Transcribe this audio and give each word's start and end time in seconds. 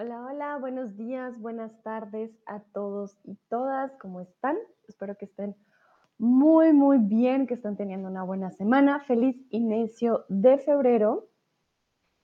Hola, 0.00 0.26
hola, 0.26 0.58
buenos 0.58 0.96
días, 0.96 1.36
buenas 1.40 1.72
tardes 1.82 2.30
a 2.46 2.60
todos 2.60 3.18
y 3.24 3.34
todas. 3.48 3.90
¿Cómo 3.96 4.20
están? 4.20 4.56
Espero 4.86 5.16
que 5.16 5.24
estén 5.24 5.56
muy, 6.18 6.72
muy 6.72 6.98
bien, 6.98 7.48
que 7.48 7.54
estén 7.54 7.76
teniendo 7.76 8.08
una 8.08 8.22
buena 8.22 8.52
semana. 8.52 9.00
Feliz 9.00 9.36
inicio 9.50 10.24
de 10.28 10.58
febrero, 10.58 11.26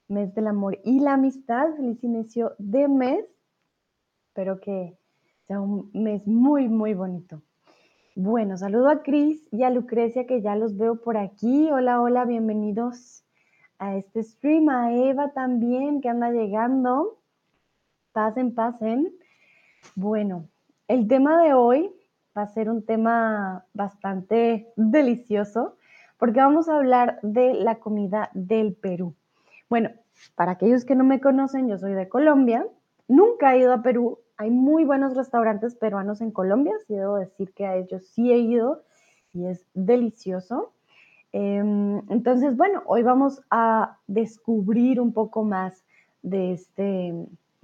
mes 0.07 0.33
del 0.33 0.47
amor 0.47 0.79
y 0.85 1.01
la 1.01 1.15
amistad. 1.15 1.75
Feliz 1.75 2.01
inicio 2.01 2.55
de 2.59 2.87
mes. 2.87 3.25
Espero 4.29 4.61
que 4.61 4.97
sea 5.45 5.59
un 5.59 5.91
mes 5.91 6.25
muy, 6.25 6.69
muy 6.69 6.93
bonito. 6.93 7.41
Bueno, 8.15 8.55
saludo 8.55 8.87
a 8.87 9.03
Cris 9.03 9.45
y 9.51 9.63
a 9.63 9.69
Lucrecia 9.69 10.25
que 10.25 10.41
ya 10.41 10.55
los 10.55 10.77
veo 10.77 11.01
por 11.01 11.17
aquí. 11.17 11.69
Hola, 11.69 12.01
hola, 12.01 12.23
bienvenidos 12.23 13.25
a 13.79 13.97
este 13.97 14.23
stream. 14.23 14.69
A 14.69 14.93
Eva 14.93 15.33
también 15.33 15.99
que 15.99 16.07
anda 16.07 16.31
llegando. 16.31 17.19
Pasen, 18.15 18.55
pasen. 18.55 19.13
Bueno, 19.93 20.47
el 20.87 21.05
tema 21.09 21.43
de 21.43 21.53
hoy 21.53 21.91
va 22.35 22.43
a 22.43 22.47
ser 22.47 22.69
un 22.69 22.85
tema 22.85 23.65
bastante 23.73 24.71
delicioso 24.77 25.75
porque 26.17 26.39
vamos 26.39 26.69
a 26.69 26.77
hablar 26.77 27.19
de 27.23 27.55
la 27.55 27.75
comida 27.75 28.29
del 28.33 28.73
Perú. 28.73 29.15
Bueno, 29.69 29.89
para 30.33 30.53
aquellos 30.53 30.85
que 30.85 30.95
no 30.95 31.03
me 31.03 31.19
conocen, 31.19 31.67
yo 31.67 31.77
soy 31.77 31.91
de 31.91 32.07
Colombia. 32.07 32.65
Nunca 33.09 33.53
he 33.53 33.59
ido 33.59 33.73
a 33.73 33.81
Perú. 33.81 34.19
Hay 34.37 34.49
muy 34.49 34.85
buenos 34.85 35.17
restaurantes 35.17 35.75
peruanos 35.75 36.21
en 36.21 36.31
Colombia. 36.31 36.75
Sí 36.87 36.93
debo 36.93 37.17
decir 37.17 37.51
que 37.51 37.65
a 37.65 37.75
ellos 37.75 38.07
sí 38.07 38.31
he 38.31 38.37
ido 38.37 38.83
y 39.33 39.47
es 39.47 39.67
delicioso. 39.73 40.71
Em, 41.33 42.01
entonces, 42.07 42.55
bueno, 42.55 42.81
hoy 42.85 43.03
vamos 43.03 43.41
a 43.51 43.97
descubrir 44.07 45.01
un 45.01 45.11
poco 45.11 45.43
más 45.43 45.83
de 46.21 46.53
este 46.53 47.13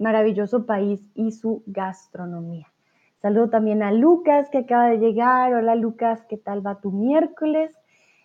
maravilloso 0.02 0.66
país 0.66 1.00
y 1.14 1.30
su 1.32 1.62
gastronomía. 1.66 2.66
Saludo 3.22 3.50
también 3.50 3.82
a 3.82 3.92
Lucas 3.92 4.50
que 4.50 4.58
acaba 4.58 4.88
de 4.88 4.98
llegar. 4.98 5.54
Hola 5.54 5.76
Lucas, 5.76 6.24
¿qué 6.28 6.36
tal 6.36 6.66
va 6.66 6.80
tu 6.80 6.90
miércoles? 6.90 7.72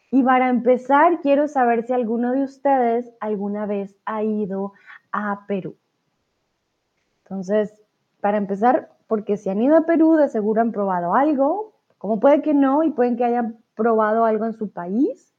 Y 0.10 0.24
para 0.24 0.50
empezar, 0.50 1.22
quiero 1.22 1.48
saber 1.48 1.86
si 1.86 1.94
alguno 1.94 2.32
de 2.32 2.44
ustedes 2.44 3.14
alguna 3.20 3.66
vez 3.66 3.96
ha 4.06 4.24
ido 4.24 4.74
a 5.12 5.46
Perú. 5.48 5.76
Entonces, 7.24 7.74
para 8.22 8.38
empezar, 8.38 8.90
porque 9.08 9.38
si 9.38 9.50
han 9.50 9.62
ido 9.62 9.78
a 9.78 9.86
Perú, 9.86 10.16
de 10.16 10.30
seguro 10.30 10.62
han 10.62 10.72
probado 10.72 11.14
algo, 11.14 11.74
como 11.98 12.20
puede 12.20 12.42
que 12.42 12.54
no, 12.54 12.84
y 12.84 12.90
pueden 12.92 13.18
que 13.18 13.26
hayan 13.26 13.58
probado 13.76 14.26
algo 14.26 14.46
en 14.46 14.54
su 14.54 14.72
país. 14.72 15.34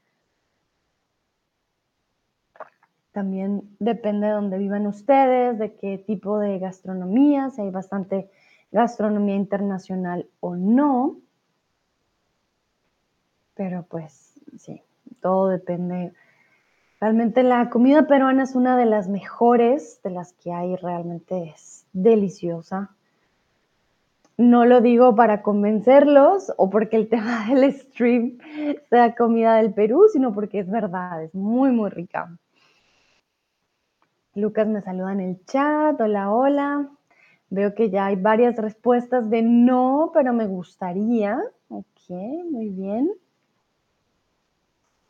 También 3.19 3.69
depende 3.81 4.29
de 4.29 4.33
dónde 4.33 4.59
vivan 4.59 4.87
ustedes, 4.87 5.59
de 5.59 5.75
qué 5.75 5.99
tipo 5.99 6.39
de 6.39 6.61
gastronomía, 6.61 7.51
si 7.51 7.63
hay 7.63 7.71
bastante 7.71 8.31
gastronomía 8.71 9.35
internacional 9.35 10.29
o 10.39 10.55
no. 10.55 11.17
Pero 13.57 13.85
pues 13.89 14.35
sí, 14.57 14.83
todo 15.21 15.49
depende. 15.49 16.13
Realmente 17.01 17.43
la 17.43 17.71
comida 17.71 18.07
peruana 18.07 18.45
es 18.45 18.55
una 18.55 18.77
de 18.77 18.87
las 18.87 19.09
mejores 19.09 20.01
de 20.05 20.11
las 20.11 20.33
que 20.35 20.53
hay, 20.53 20.77
realmente 20.77 21.53
es 21.57 21.87
deliciosa. 21.93 22.95
No 24.37 24.65
lo 24.65 24.81
digo 24.81 25.17
para 25.17 25.43
convencerlos 25.43 26.53
o 26.57 26.71
porque 26.71 26.95
el 26.95 27.09
tema 27.09 27.49
del 27.49 27.73
stream 27.75 28.39
sea 28.89 29.17
comida 29.17 29.57
del 29.57 29.75
Perú, 29.75 30.05
sino 30.13 30.33
porque 30.33 30.61
es 30.61 30.71
verdad, 30.71 31.25
es 31.25 31.35
muy, 31.35 31.73
muy 31.73 31.91
rica. 31.91 32.39
Lucas 34.39 34.69
me 34.69 34.81
saluda 34.83 35.13
en 35.13 35.21
el 35.21 35.45
chat. 35.47 36.01
Hola, 36.01 36.33
hola. 36.33 36.89
Veo 37.51 37.75
que 37.75 37.91
ya 37.91 38.07
hay 38.07 38.17
varias 38.17 38.57
respuestas 38.57 39.29
de 39.31 39.43
no, 39.43 40.11
pero 40.15 40.33
me 40.33 40.47
gustaría. 40.47 41.41
Ok, 41.69 42.11
muy 42.51 42.69
bien. 42.69 43.11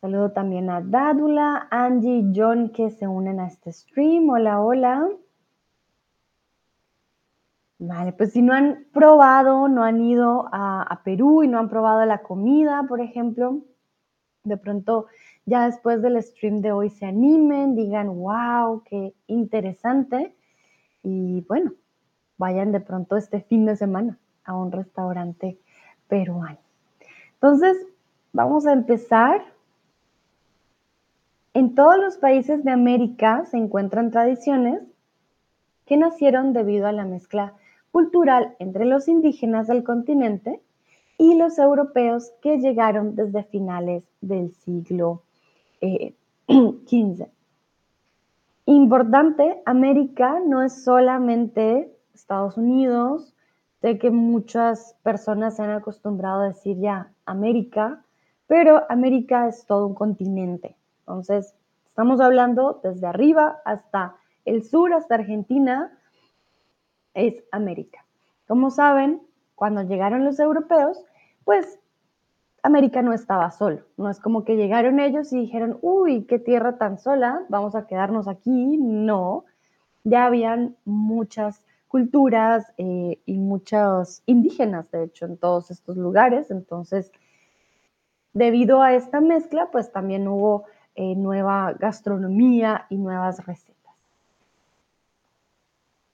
Saludo 0.00 0.31
también 0.31 0.71
a 0.71 0.81
Dádula, 0.81 1.69
Angie 1.71 2.19
y 2.19 2.33
John 2.34 2.71
que 2.71 2.91
se 2.91 3.06
unen 3.06 3.41
a 3.41 3.49
este 3.49 3.72
stream. 3.72 4.31
Hola, 4.31 4.62
hola. 4.62 5.09
Vale, 7.81 8.12
pues 8.12 8.33
si 8.33 8.43
no 8.43 8.55
han 8.55 8.87
probado, 8.93 9.69
no 9.69 9.84
han 9.84 10.00
ido 10.00 10.49
a, 10.53 10.83
a 10.83 11.03
Perú 11.03 11.43
y 11.43 11.49
no 11.49 11.59
han 11.59 11.69
probado 11.69 12.05
la 12.06 12.22
comida, 12.22 12.84
por 12.88 13.00
ejemplo, 13.00 13.62
de 14.43 14.56
pronto 14.56 15.06
ya 15.49 15.65
después 15.65 16.03
del 16.03 16.23
stream 16.23 16.61
de 16.61 16.73
hoy 16.73 16.91
se 16.91 17.07
animen, 17.07 17.75
digan, 17.75 18.09
wow, 18.09 18.83
qué 18.85 19.15
interesante. 19.29 20.35
Y 21.03 21.41
bueno, 21.49 21.73
vayan 22.37 22.71
de 22.71 22.81
pronto 22.81 23.17
este 23.17 23.41
fin 23.41 23.65
de 23.65 23.75
semana 23.75 24.19
a 24.45 24.55
un 24.55 24.71
restaurante 24.71 25.59
peruano. 26.07 26.59
Entonces, 27.35 27.79
vamos 28.33 28.67
a 28.67 28.75
empezar. 28.75 29.43
En 31.55 31.75
todos 31.75 31.97
los 31.97 32.19
países 32.19 32.63
de 32.63 32.71
América 32.71 33.47
se 33.47 33.57
encuentran 33.57 34.11
tradiciones 34.11 34.83
que 35.87 35.97
nacieron 35.97 36.53
debido 36.53 36.87
a 36.87 36.93
la 36.93 37.07
mezcla 37.07 37.55
cultural 37.91 38.55
entre 38.59 38.85
los 38.85 39.09
indígenas 39.09 39.67
del 39.67 39.83
continente 39.83 40.61
y 41.17 41.37
los 41.37 41.59
europeos 41.59 42.33
que 42.43 42.59
llegaron 42.59 43.17
desde 43.17 43.45
finales 43.45 44.05
del 44.21 44.53
siglo 44.53 45.23
XV. 45.81 45.83
Eh, 45.83 46.15
Importante, 48.66 49.62
América 49.65 50.41
no 50.47 50.62
es 50.62 50.84
solamente 50.84 51.91
Estados 52.12 52.59
Unidos. 52.59 53.34
Sé 53.81 53.99
que 53.99 54.11
muchas 54.11 54.94
personas 55.03 55.56
se 55.56 55.62
han 55.62 55.71
acostumbrado 55.71 56.43
a 56.43 56.49
decir 56.49 56.78
ya 56.78 57.11
América, 57.25 58.05
pero 58.47 58.83
América 58.91 59.49
es 59.49 59.65
todo 59.65 59.87
un 59.87 59.94
continente. 59.94 60.77
Entonces, 61.00 61.55
estamos 61.87 62.21
hablando 62.21 62.81
desde 62.83 63.06
arriba 63.06 63.62
hasta 63.65 64.17
el 64.44 64.65
sur, 64.65 64.93
hasta 64.93 65.15
Argentina, 65.15 65.97
es 67.15 67.43
América. 67.53 68.05
Como 68.47 68.71
saben, 68.71 69.22
cuando 69.55 69.83
llegaron 69.83 70.27
los 70.27 70.38
europeos, 70.41 71.03
pues 71.44 71.78
América 72.63 73.03
no 73.03 73.13
estaba 73.13 73.51
solo. 73.51 73.83
No 73.97 74.11
es 74.11 74.21
como 74.21 74.45
que 74.45 74.57
llegaron 74.57 75.01
ellos 75.01 75.33
y 75.33 75.41
dijeron, 75.41 75.79
uy, 75.81 76.25
qué 76.25 76.39
tierra 76.39 76.77
tan 76.77 76.99
sola, 76.99 77.45
vamos 77.49 77.75
a 77.75 77.87
quedarnos 77.87 78.29
aquí. 78.29 78.77
No, 78.79 79.45
ya 80.05 80.27
habían 80.27 80.77
muchas 80.85 81.65
culturas 81.89 82.73
eh, 82.77 83.19
y 83.25 83.39
muchos 83.39 84.23
indígenas, 84.27 84.91
de 84.91 85.05
hecho, 85.05 85.25
en 85.27 85.37
todos 85.37 85.71
estos 85.71 85.97
lugares. 85.97 86.51
Entonces, 86.51 87.11
debido 88.33 88.83
a 88.83 88.95
esta 88.95 89.21
mezcla, 89.21 89.71
pues 89.71 89.91
también 89.93 90.29
hubo 90.29 90.65
eh, 90.95 91.15
nueva 91.15 91.75
gastronomía 91.79 92.87
y 92.91 92.97
nuevas 92.97 93.45
recetas. 93.47 93.79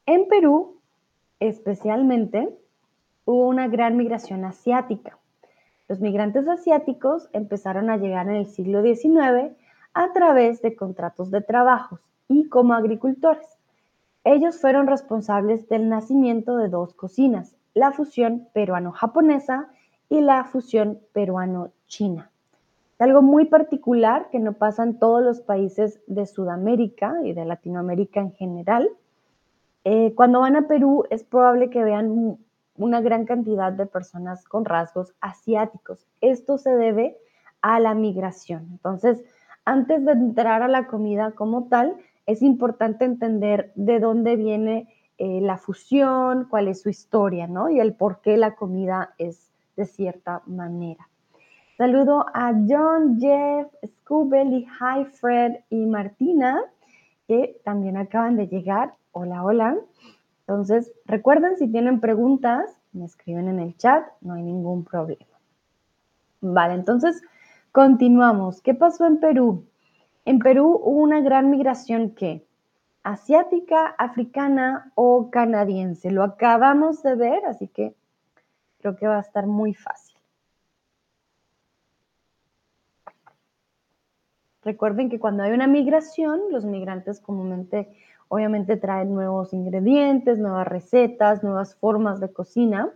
En 0.07 0.29
Perú, 0.29 0.81
especialmente, 1.41 2.55
hubo 3.25 3.49
una 3.49 3.69
gran 3.69 3.97
migración 3.97 4.45
asiática. 4.45 5.19
Los 5.89 6.01
migrantes 6.01 6.49
asiáticos 6.49 7.29
empezaron 7.33 7.91
a 7.91 7.99
llegar 7.99 8.29
en 8.29 8.37
el 8.37 8.47
siglo 8.47 8.83
XIX 8.83 9.55
a 9.93 10.13
través 10.13 10.63
de 10.63 10.75
contratos 10.75 11.31
de 11.31 11.43
trabajos 11.43 12.01
y 12.29 12.49
como 12.49 12.75
agricultores. 12.75 13.47
Ellos 14.25 14.59
fueron 14.59 14.87
responsables 14.87 15.69
del 15.69 15.91
nacimiento 15.91 16.57
de 16.57 16.69
dos 16.69 16.95
cocinas, 16.95 17.55
la 17.75 17.93
fusión 17.93 18.49
peruano-japonesa 18.55 19.69
y 20.09 20.23
la 20.23 20.45
fusión 20.45 21.01
peruano-china. 21.13 22.31
Algo 22.99 23.21
muy 23.21 23.45
particular 23.45 24.31
que 24.31 24.39
no 24.39 24.55
pasa 24.55 24.85
en 24.85 24.99
todos 24.99 25.23
los 25.23 25.41
países 25.41 26.01
de 26.07 26.25
Sudamérica 26.25 27.19
y 27.25 27.35
de 27.35 27.45
Latinoamérica 27.45 28.21
en 28.21 28.33
general. 28.33 28.89
Eh, 29.85 30.15
cuando 30.15 30.41
van 30.41 30.57
a 30.57 30.67
Perú 30.67 31.05
es 31.11 31.25
probable 31.25 31.69
que 31.69 31.85
vean 31.85 32.39
una 32.77 33.01
gran 33.01 33.25
cantidad 33.25 33.73
de 33.73 33.87
personas 33.87 34.45
con 34.45 34.65
rasgos 34.65 35.15
asiáticos. 35.21 36.07
Esto 36.21 36.59
se 36.59 36.71
debe 36.71 37.17
a 37.63 37.81
la 37.81 37.95
migración. 37.95 38.69
Entonces, 38.71 39.23
antes 39.65 40.05
de 40.05 40.13
entrar 40.13 40.63
a 40.63 40.69
la 40.69 40.87
comida 40.87 41.33
como 41.33 41.69
tal, 41.69 41.97
es 42.27 42.43
importante 42.43 43.05
entender 43.05 43.73
de 43.75 44.01
dónde 44.01 44.37
viene 44.37 44.89
eh, 45.19 45.41
la 45.41 45.59
fusión, 45.59 46.47
cuál 46.51 46.69
es 46.69 46.83
su 46.83 46.89
historia, 46.89 47.47
¿no? 47.47 47.71
Y 47.71 47.81
el 47.81 47.95
por 47.95 48.21
qué 48.21 48.37
la 48.37 48.55
comida 48.57 49.15
es 49.19 49.51
de 49.77 49.87
cierta 49.87 50.43
manera. 50.47 51.09
Saludo 51.77 52.27
a 52.35 52.53
John, 52.69 53.19
Jeff, 53.21 53.67
Scubel 53.85 54.53
y 54.53 54.67
Hi 54.67 55.05
Fred 55.07 55.57
y 55.71 55.87
Martina, 55.87 56.63
que 57.27 57.61
también 57.65 57.97
acaban 57.97 58.37
de 58.37 58.47
llegar. 58.47 58.95
Hola, 59.13 59.45
hola. 59.45 59.77
Entonces, 60.47 60.93
recuerden, 61.07 61.57
si 61.57 61.69
tienen 61.69 62.01
preguntas, 62.01 62.79
me 62.93 63.07
escriben 63.07 63.49
en 63.49 63.61
el 63.61 63.77
chat, 63.77 64.07
no 64.21 64.35
hay 64.35 64.43
ningún 64.43 64.85
problema. 64.85 65.25
Vale, 66.43 66.75
entonces, 66.75 67.23
continuamos. 67.73 68.61
¿Qué 68.61 68.75
pasó 68.75 69.07
en 69.07 69.19
Perú? 69.21 69.67
En 70.27 70.39
Perú 70.39 70.81
hubo 70.83 71.01
una 71.01 71.21
gran 71.21 71.51
migración 71.51 72.11
que 72.11 72.47
asiática, 73.03 73.87
africana 73.99 74.93
o 74.95 75.31
canadiense. 75.31 76.11
Lo 76.11 76.23
acabamos 76.23 77.03
de 77.03 77.15
ver, 77.15 77.45
así 77.47 77.69
que 77.69 77.95
creo 78.81 78.97
que 78.97 79.07
va 79.07 79.17
a 79.17 79.21
estar 79.21 79.47
muy 79.47 79.73
fácil. 79.73 80.17
Recuerden 84.63 85.11
que 85.11 85.21
cuando 85.21 85.43
hay 85.43 85.53
una 85.53 85.67
migración, 85.67 86.41
los 86.51 86.65
migrantes 86.65 87.21
comúnmente 87.21 87.95
obviamente 88.35 88.77
traen 88.77 89.15
nuevos 89.15 89.53
ingredientes, 89.53 90.39
nuevas 90.39 90.67
recetas, 90.67 91.45
nuevas 91.45 91.77
formas 91.77 92.19
de 92.19 92.33
cocina, 92.33 92.91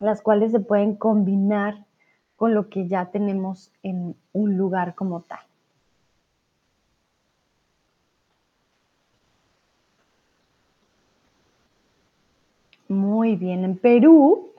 las 0.00 0.20
cuales 0.20 0.50
se 0.50 0.58
pueden 0.58 0.96
combinar 0.96 1.86
con 2.34 2.54
lo 2.54 2.70
que 2.70 2.88
ya 2.88 3.12
tenemos 3.12 3.70
en 3.84 4.16
un 4.32 4.56
lugar 4.56 4.96
como 4.96 5.20
tal. 5.20 5.38
Muy 12.88 13.36
bien, 13.36 13.62
en 13.62 13.78
Perú 13.78 14.54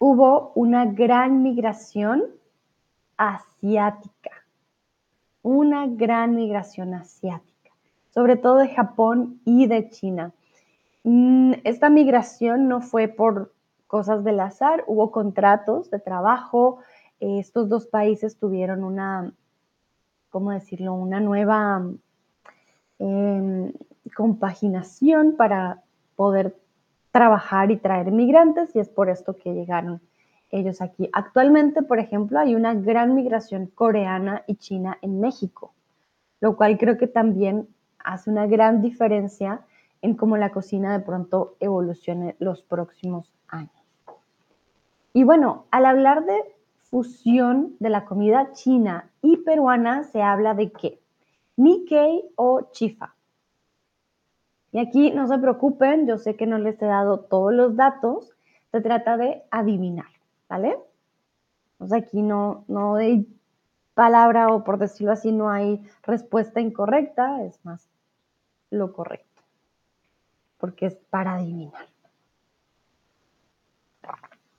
hubo 0.00 0.50
una 0.56 0.84
gran 0.84 1.44
migración 1.44 2.24
asiática, 3.16 4.32
una 5.42 5.86
gran 5.86 6.34
migración 6.34 6.94
asiática, 6.94 7.53
sobre 8.14 8.36
todo 8.36 8.58
de 8.58 8.68
Japón 8.68 9.40
y 9.44 9.66
de 9.66 9.90
China. 9.90 10.32
Mm, 11.02 11.54
esta 11.64 11.90
migración 11.90 12.68
no 12.68 12.80
fue 12.80 13.08
por 13.08 13.52
cosas 13.88 14.22
del 14.22 14.38
azar, 14.38 14.84
hubo 14.86 15.10
contratos 15.10 15.90
de 15.90 15.98
trabajo, 15.98 16.78
estos 17.18 17.68
dos 17.68 17.86
países 17.86 18.38
tuvieron 18.38 18.84
una, 18.84 19.32
¿cómo 20.30 20.52
decirlo?, 20.52 20.94
una 20.94 21.18
nueva 21.18 21.84
em, 23.00 23.72
compaginación 24.16 25.34
para 25.36 25.82
poder 26.14 26.56
trabajar 27.10 27.72
y 27.72 27.76
traer 27.78 28.12
migrantes 28.12 28.74
y 28.76 28.78
es 28.78 28.88
por 28.88 29.10
esto 29.10 29.36
que 29.36 29.54
llegaron 29.54 30.00
ellos 30.50 30.80
aquí. 30.80 31.08
Actualmente, 31.12 31.82
por 31.82 31.98
ejemplo, 31.98 32.38
hay 32.38 32.54
una 32.54 32.74
gran 32.74 33.14
migración 33.14 33.66
coreana 33.66 34.44
y 34.46 34.54
china 34.54 34.98
en 35.02 35.20
México, 35.20 35.72
lo 36.40 36.56
cual 36.56 36.78
creo 36.78 36.96
que 36.96 37.08
también 37.08 37.68
hace 38.04 38.30
una 38.30 38.46
gran 38.46 38.80
diferencia 38.80 39.62
en 40.02 40.14
cómo 40.14 40.36
la 40.36 40.52
cocina 40.52 40.92
de 40.92 41.04
pronto 41.04 41.56
evolucione 41.60 42.36
los 42.38 42.62
próximos 42.62 43.32
años. 43.48 43.72
Y 45.14 45.24
bueno, 45.24 45.64
al 45.70 45.86
hablar 45.86 46.24
de 46.26 46.54
fusión 46.90 47.74
de 47.80 47.88
la 47.88 48.04
comida 48.04 48.52
china 48.52 49.10
y 49.22 49.38
peruana, 49.38 50.04
se 50.04 50.22
habla 50.22 50.54
de 50.54 50.70
qué? 50.70 51.00
Nikkei 51.56 52.24
o 52.36 52.68
Chifa. 52.72 53.14
Y 54.72 54.78
aquí 54.78 55.10
no 55.12 55.26
se 55.26 55.38
preocupen, 55.38 56.06
yo 56.06 56.18
sé 56.18 56.36
que 56.36 56.46
no 56.46 56.58
les 56.58 56.82
he 56.82 56.86
dado 56.86 57.20
todos 57.20 57.54
los 57.54 57.76
datos, 57.76 58.32
se 58.72 58.80
trata 58.80 59.16
de 59.16 59.44
adivinar, 59.50 60.08
¿vale? 60.48 60.76
Entonces 61.74 62.02
aquí 62.02 62.22
no, 62.22 62.64
no 62.66 62.96
hay 62.96 63.26
palabra 63.94 64.48
o 64.48 64.64
por 64.64 64.78
decirlo 64.78 65.12
así, 65.12 65.32
no 65.32 65.48
hay 65.48 65.82
respuesta 66.02 66.60
incorrecta, 66.60 67.42
es 67.44 67.64
más 67.64 67.88
lo 68.74 68.92
correcto, 68.92 69.42
porque 70.58 70.86
es 70.86 70.96
para 70.96 71.36
adivinar. 71.36 71.88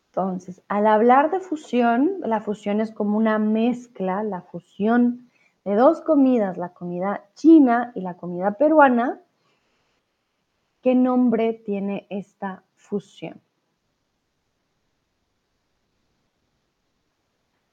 Entonces, 0.07 0.61
al 0.69 0.87
hablar 0.87 1.29
de 1.29 1.41
fusión, 1.41 2.19
la 2.21 2.39
fusión 2.39 2.79
es 2.79 2.91
como 2.91 3.17
una 3.17 3.37
mezcla, 3.37 4.23
la 4.23 4.41
fusión 4.41 5.29
de 5.65 5.75
dos 5.75 6.01
comidas, 6.01 6.57
la 6.57 6.69
comida 6.69 7.25
china 7.35 7.91
y 7.95 8.01
la 8.01 8.15
comida 8.15 8.51
peruana, 8.51 9.21
¿Qué 10.85 10.93
nombre 10.93 11.53
tiene 11.53 12.05
esta 12.11 12.61
fusión? 12.75 13.41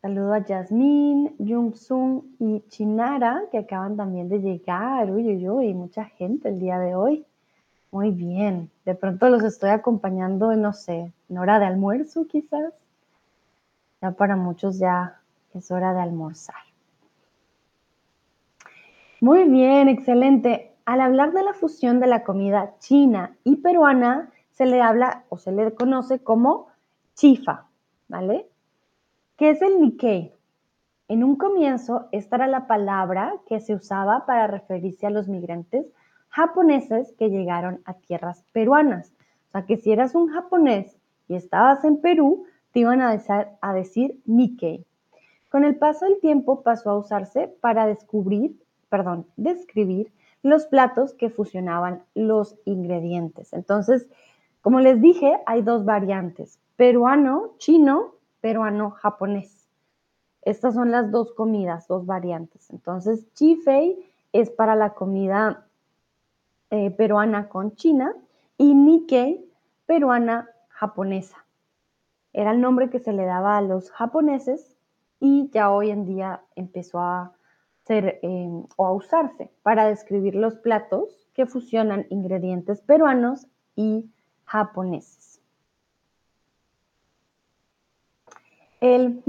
Saludo 0.03 0.35
a 0.35 0.45
Yasmín, 0.45 1.37
Sung 1.77 2.23
y 2.41 2.61
Chinara, 2.69 3.45
que 3.53 3.59
acaban 3.59 3.97
también 3.97 4.29
de 4.29 4.41
llegar. 4.41 5.09
Uy, 5.13 5.29
uy, 5.29 5.49
uy, 5.49 5.75
mucha 5.75 6.07
gente 6.07 6.49
el 6.49 6.59
día 6.59 6.81
de 6.81 6.97
hoy. 6.97 7.25
Muy 7.93 8.11
bien. 8.11 8.69
De 8.85 8.97
pronto 8.97 9.29
los 9.29 9.45
estoy 9.45 9.71
acompañando, 9.71 10.57
no 10.57 10.73
sé, 10.73 11.13
en 11.29 11.39
hora 11.39 11.61
de 11.61 11.67
almuerzo 11.67 12.27
quizás. 12.27 12.75
Ya 14.01 14.11
para 14.11 14.35
muchos 14.35 14.81
ya 14.81 15.21
es 15.55 15.71
hora 15.71 15.95
de 15.95 16.01
almorzar. 16.01 16.57
Muy 19.21 19.45
bien, 19.49 19.89
excelente 19.89 20.75
al 20.85 21.01
hablar 21.01 21.33
de 21.33 21.45
la 21.45 21.55
fusión 21.55 22.01
de 22.01 22.09
la 22.09 22.25
comida 22.25 22.75
china 22.81 23.37
y 23.45 23.55
peruana, 23.59 24.33
se 24.51 24.67
le 24.67 24.83
habla 24.83 25.23
o 25.29 25.39
se 25.39 25.53
le 25.53 25.73
conoce 25.75 26.19
como 26.19 26.67
chifa, 27.15 27.67
¿vale? 28.09 28.49
¿Qué 29.43 29.51
es 29.51 29.61
el 29.61 29.81
Nikkei? 29.81 30.33
En 31.09 31.25
un 31.25 31.35
comienzo, 31.35 32.07
esta 32.13 32.37
era 32.37 32.47
la 32.47 32.69
palabra 32.69 33.35
que 33.49 33.59
se 33.59 33.75
usaba 33.75 34.25
para 34.25 34.47
referirse 34.47 35.05
a 35.05 35.11
los 35.11 35.27
migrantes 35.27 35.85
japoneses 36.29 37.13
que 37.19 37.29
llegaron 37.29 37.81
a 37.85 37.95
tierras 37.95 38.45
peruanas. 38.53 39.13
O 39.49 39.51
sea, 39.51 39.67
que 39.67 39.79
si 39.79 39.91
eras 39.91 40.15
un 40.15 40.29
japonés 40.29 40.97
y 41.27 41.35
estabas 41.35 41.85
en 41.85 42.01
Perú, 42.01 42.45
te 42.71 42.79
iban 42.79 43.01
a 43.01 43.11
decir, 43.11 43.43
a 43.61 43.75
Nikkei. 44.27 44.87
Con 45.51 45.65
el 45.65 45.75
paso 45.75 46.05
del 46.05 46.21
tiempo 46.21 46.63
pasó 46.63 46.91
a 46.91 46.99
usarse 46.99 47.49
para 47.61 47.87
descubrir, 47.87 48.55
perdón, 48.91 49.27
describir 49.37 50.13
los 50.45 50.67
platos 50.67 51.15
que 51.15 51.31
fusionaban 51.31 52.05
los 52.15 52.61
ingredientes. 52.65 53.53
Entonces, 53.55 54.09
como 54.61 54.79
les 54.79 55.01
dije, 55.01 55.41
hay 55.47 55.63
dos 55.63 55.85
variantes, 55.85 56.61
peruano, 56.77 57.55
chino, 57.59 58.22
peruano, 58.43 58.91
japonés. 58.91 59.67
Estas 60.43 60.75
son 60.75 60.91
las 60.91 61.11
dos 61.11 61.33
comidas, 61.33 61.89
dos 61.89 62.05
variantes. 62.05 62.69
Entonces, 62.71 63.33
chifei 63.33 64.13
es 64.33 64.51
para 64.51 64.75
la 64.75 64.93
comida 64.93 65.67
eh, 66.71 66.91
peruana 66.91 67.49
con 67.49 67.75
china 67.77 68.15
y 68.59 68.75
nikkei, 68.75 69.49
peruana 69.87 70.51
japonesa. 70.69 71.45
Era 72.33 72.51
el 72.51 72.61
nombre 72.61 72.91
que 72.91 72.99
se 72.99 73.13
le 73.13 73.25
daba 73.25 73.57
a 73.57 73.63
los 73.63 73.91
japoneses 73.91 74.77
y 75.21 75.49
ya 75.51 75.71
hoy 75.71 75.91
en 75.91 76.05
día 76.05 76.43
empezó 76.57 76.99
a 76.99 77.33
ser 77.85 78.19
em, 78.23 78.65
o 78.77 78.87
a 78.87 78.93
usarse 78.93 79.51
para 79.63 79.87
describir 79.87 80.35
los 80.35 80.57
platos 80.57 81.29
que 81.35 81.47
fusionan 81.47 82.07
ingredientes 82.11 82.81
peruanos 82.81 83.47
y 83.77 84.11
japoneses. 84.45 85.22
El 88.83 89.23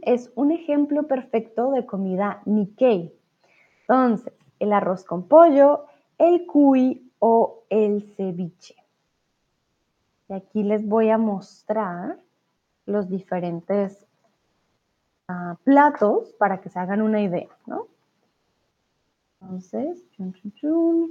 es 0.00 0.32
un 0.36 0.52
ejemplo 0.52 1.06
perfecto 1.06 1.70
de 1.70 1.84
comida 1.84 2.40
Nikkei. 2.46 3.14
Entonces, 3.82 4.32
el 4.58 4.72
arroz 4.72 5.04
con 5.04 5.28
pollo, 5.28 5.84
el 6.16 6.46
cuy 6.46 7.12
o 7.18 7.64
el 7.68 8.14
ceviche. 8.16 8.76
Y 10.30 10.32
aquí 10.32 10.62
les 10.62 10.88
voy 10.88 11.10
a 11.10 11.18
mostrar 11.18 12.18
los 12.86 13.10
diferentes 13.10 14.06
platos 15.62 16.32
para 16.38 16.62
que 16.62 16.70
se 16.70 16.78
hagan 16.78 17.02
una 17.02 17.20
idea, 17.20 17.50
¿no? 17.66 17.86
Entonces, 19.42 20.10
chun, 20.12 20.32
chun, 20.32 20.52
chun. 20.54 21.10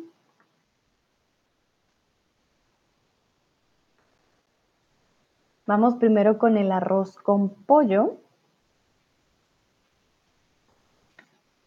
Vamos 5.70 5.98
primero 5.98 6.40
con 6.40 6.58
el 6.58 6.72
arroz 6.72 7.16
con 7.18 7.50
pollo. 7.50 8.16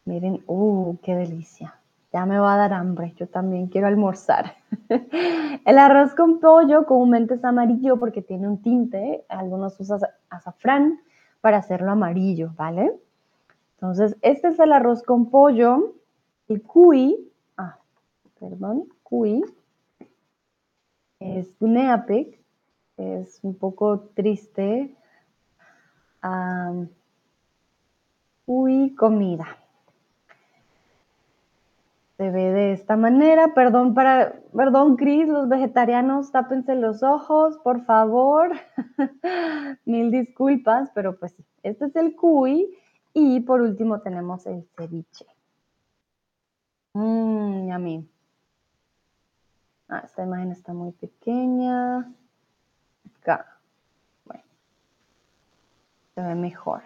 Miren, 0.07 0.43
¡uh, 0.49 0.97
qué 1.05 1.15
delicia! 1.15 1.79
Ya 2.13 2.27
me 2.27 2.41
va 2.41 2.55
a 2.55 2.57
dar 2.57 2.73
hambre, 2.73 3.15
yo 3.17 3.29
también 3.29 3.69
quiero 3.69 3.87
almorzar. 3.87 4.57
el 5.65 5.79
arroz 5.79 6.17
con 6.17 6.41
pollo 6.41 6.85
comúnmente 6.85 7.35
es 7.35 7.45
amarillo 7.45 7.97
porque 8.01 8.23
tiene 8.23 8.49
un 8.49 8.61
tinte, 8.61 9.25
algunos 9.29 9.79
usan 9.79 10.01
azafrán, 10.31 10.99
para 11.41 11.59
hacerlo 11.59 11.93
amarillo, 11.93 12.51
¿vale? 12.57 12.93
Entonces, 13.77 14.17
este 14.23 14.49
es 14.49 14.59
el 14.59 14.73
arroz 14.73 15.05
con 15.05 15.31
pollo. 15.31 15.95
El 16.49 16.61
cuy, 16.63 17.31
ah, 17.57 17.79
perdón, 18.41 18.89
cuy, 19.05 19.45
es 21.21 21.55
Neapec, 21.61 22.42
es 22.97 23.41
un 23.43 23.55
poco 23.57 24.01
triste. 24.15 24.97
cuy, 28.47 28.95
comida 28.95 29.63
se 32.23 32.31
ve 32.31 32.53
de 32.53 32.73
esta 32.73 32.97
manera. 32.97 33.53
Perdón 33.53 33.95
para, 33.95 34.41
perdón, 34.55 34.97
Cris, 34.97 35.27
los 35.27 35.49
vegetarianos, 35.49 36.31
tápense 36.31 36.77
los 36.77 37.03
ojos, 37.03 37.59
por 37.59 37.85
favor. 37.85 38.53
Mil 39.85 40.13
disculpas, 40.13 40.91
pero 40.95 41.19
pues 41.19 41.33
sí, 41.33 41.45
este 41.65 41.87
es 41.87 41.97
el 41.97 42.15
cuy. 42.15 42.79
Y 43.13 43.41
por 43.41 43.61
último 43.61 44.01
tenemos 44.01 44.47
el 44.47 44.65
ceviche. 44.77 45.27
Mmm, 46.95 47.77
mí. 47.79 48.09
Ah, 49.89 50.03
esta 50.05 50.23
imagen 50.23 50.53
está 50.53 50.73
muy 50.73 50.93
pequeña. 50.93 52.09
Acá. 53.23 53.47
Bueno, 54.25 54.43
se 56.15 56.23
ve 56.23 56.35
mejor. 56.35 56.83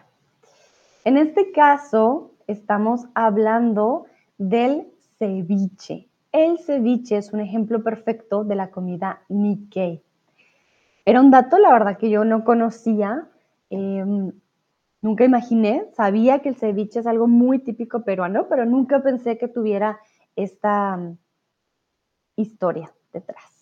En 1.05 1.16
este 1.16 1.50
caso, 1.50 2.33
estamos 2.47 3.07
hablando 3.14 4.05
del 4.37 4.87
ceviche. 5.19 6.09
El 6.33 6.59
ceviche 6.59 7.16
es 7.16 7.33
un 7.33 7.40
ejemplo 7.40 7.83
perfecto 7.83 8.45
de 8.45 8.55
la 8.55 8.71
comida 8.71 9.23
Nikkei. 9.31 10.02
Era 11.07 11.21
un 11.23 11.31
dato, 11.31 11.57
la 11.59 11.73
verdad, 11.73 11.97
que 11.97 12.11
yo 12.11 12.25
no 12.26 12.45
conocía. 12.45 13.26
Em, 13.71 14.33
nunca 15.00 15.25
imaginé, 15.25 15.87
sabía 15.95 16.40
que 16.40 16.50
el 16.50 16.57
ceviche 16.57 17.00
es 17.00 17.07
algo 17.07 17.28
muy 17.28 17.61
típico 17.61 18.05
peruano, 18.05 18.47
pero 18.49 18.66
nunca 18.66 19.02
pensé 19.02 19.38
que 19.38 19.49
tuviera 19.49 20.00
esta 20.35 20.99
mm, 20.99 21.16
historia 22.37 22.93
detrás. 23.11 23.56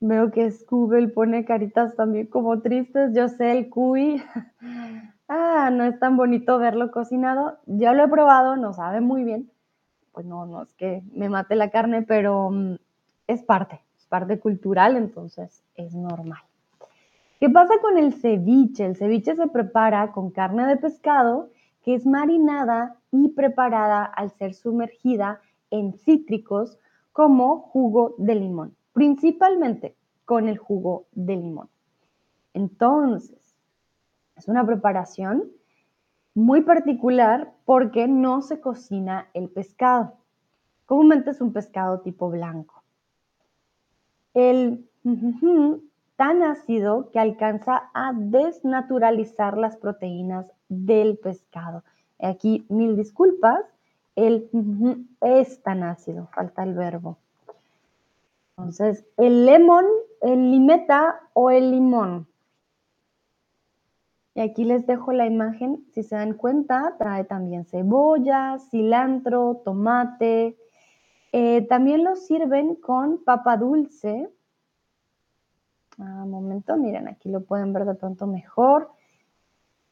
Veo 0.00 0.30
que 0.30 0.50
Scooble 0.50 1.08
pone 1.08 1.44
caritas 1.44 1.94
también 1.94 2.26
como 2.26 2.60
tristes. 2.60 3.12
Yo 3.14 3.28
sé, 3.28 3.52
el 3.52 3.68
cuy. 3.68 4.22
ah, 5.28 5.70
no 5.72 5.84
es 5.84 5.98
tan 5.98 6.16
bonito 6.16 6.58
verlo 6.58 6.90
cocinado. 6.90 7.58
Ya 7.66 7.92
lo 7.92 8.04
he 8.04 8.08
probado, 8.08 8.56
no 8.56 8.72
sabe 8.72 9.00
muy 9.00 9.24
bien. 9.24 9.50
Pues 10.12 10.26
no, 10.26 10.46
no 10.46 10.62
es 10.62 10.72
que 10.74 11.02
me 11.12 11.28
mate 11.28 11.54
la 11.54 11.70
carne, 11.70 12.02
pero 12.02 12.50
mm, 12.50 12.76
es 13.26 13.42
parte, 13.42 13.80
es 13.98 14.06
parte 14.06 14.40
cultural, 14.40 14.96
entonces 14.96 15.62
es 15.76 15.94
normal. 15.94 16.40
¿Qué 17.38 17.48
pasa 17.48 17.74
con 17.80 17.96
el 17.96 18.12
ceviche? 18.12 18.84
El 18.84 18.96
ceviche 18.96 19.36
se 19.36 19.46
prepara 19.46 20.12
con 20.12 20.30
carne 20.30 20.66
de 20.66 20.76
pescado 20.76 21.50
que 21.82 21.94
es 21.94 22.06
marinada 22.06 22.96
y 23.10 23.28
preparada 23.28 24.04
al 24.04 24.30
ser 24.30 24.54
sumergida 24.54 25.40
en 25.70 25.94
cítricos 25.94 26.78
como 27.12 27.60
jugo 27.60 28.14
de 28.18 28.34
limón, 28.34 28.76
principalmente 28.92 29.94
con 30.24 30.48
el 30.48 30.58
jugo 30.58 31.06
de 31.12 31.36
limón. 31.36 31.68
Entonces, 32.54 33.56
es 34.36 34.48
una 34.48 34.64
preparación 34.64 35.44
muy 36.34 36.62
particular 36.62 37.52
porque 37.64 38.08
no 38.08 38.42
se 38.42 38.60
cocina 38.60 39.28
el 39.34 39.48
pescado. 39.48 40.14
Comúnmente 40.86 41.30
es 41.30 41.40
un 41.40 41.52
pescado 41.52 42.00
tipo 42.00 42.30
blanco. 42.30 42.82
El 44.34 44.88
tan 46.16 46.42
ácido 46.42 47.10
que 47.10 47.18
alcanza 47.18 47.90
a 47.94 48.12
desnaturalizar 48.14 49.56
las 49.56 49.76
proteínas 49.76 50.52
del 50.68 51.16
pescado. 51.18 51.82
Aquí 52.18 52.66
mil 52.68 52.96
disculpas, 52.96 53.60
el 54.16 54.50
es 55.20 55.62
tan 55.62 55.82
ácido, 55.82 56.28
falta 56.34 56.62
el 56.62 56.74
verbo. 56.74 57.16
Entonces, 58.60 59.06
el 59.16 59.46
lemon, 59.46 59.84
el 60.20 60.50
limeta 60.50 61.20
o 61.32 61.50
el 61.50 61.70
limón. 61.70 62.28
Y 64.34 64.40
aquí 64.40 64.64
les 64.64 64.86
dejo 64.86 65.12
la 65.12 65.26
imagen, 65.26 65.84
si 65.92 66.02
se 66.02 66.14
dan 66.14 66.34
cuenta, 66.34 66.94
trae 66.98 67.24
también 67.24 67.64
cebolla, 67.64 68.58
cilantro, 68.70 69.62
tomate. 69.64 70.56
Eh, 71.32 71.62
también 71.68 72.04
lo 72.04 72.14
sirven 72.16 72.76
con 72.76 73.24
papa 73.24 73.56
dulce, 73.56 74.30
un 75.98 76.30
momento, 76.30 76.76
miren, 76.76 77.08
aquí 77.08 77.28
lo 77.28 77.44
pueden 77.44 77.72
ver 77.72 77.84
de 77.84 77.94
pronto 77.94 78.26
mejor. 78.26 78.90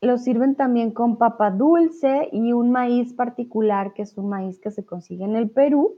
Lo 0.00 0.16
sirven 0.16 0.54
también 0.54 0.92
con 0.92 1.16
papa 1.16 1.50
dulce 1.50 2.28
y 2.32 2.52
un 2.52 2.70
maíz 2.70 3.12
particular, 3.14 3.92
que 3.94 4.02
es 4.02 4.16
un 4.16 4.28
maíz 4.28 4.60
que 4.60 4.70
se 4.70 4.86
consigue 4.86 5.24
en 5.24 5.36
el 5.36 5.50
Perú, 5.50 5.96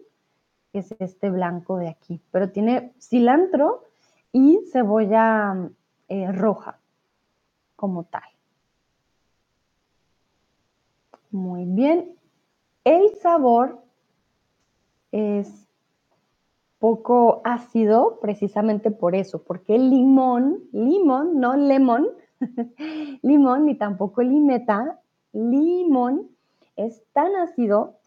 que 0.72 0.80
es 0.80 0.94
este 0.98 1.30
blanco 1.30 1.76
de 1.78 1.88
aquí. 1.88 2.20
Pero 2.30 2.50
tiene 2.50 2.92
cilantro 3.00 3.84
y 4.32 4.60
cebolla 4.72 5.70
eh, 6.08 6.30
roja 6.32 6.78
como 7.76 8.04
tal. 8.04 8.22
Muy 11.30 11.64
bien. 11.64 12.16
El 12.84 13.14
sabor 13.16 13.82
es 15.12 15.68
poco 16.78 17.42
ácido 17.44 18.18
precisamente 18.20 18.90
por 18.90 19.14
eso, 19.14 19.42
porque 19.42 19.76
el 19.76 19.90
limón, 19.90 20.62
limón, 20.72 21.38
no 21.38 21.54
lemon, 21.54 22.08
limón 23.22 23.66
ni 23.66 23.74
tampoco 23.76 24.22
limeta, 24.22 24.98
limón 25.32 26.30
es 26.76 27.04
tan 27.12 27.36
ácido 27.36 27.98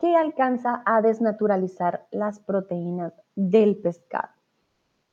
que 0.00 0.16
alcanza 0.16 0.82
a 0.86 1.02
desnaturalizar 1.02 2.06
las 2.10 2.40
proteínas 2.40 3.12
del 3.36 3.76
pescado. 3.76 4.30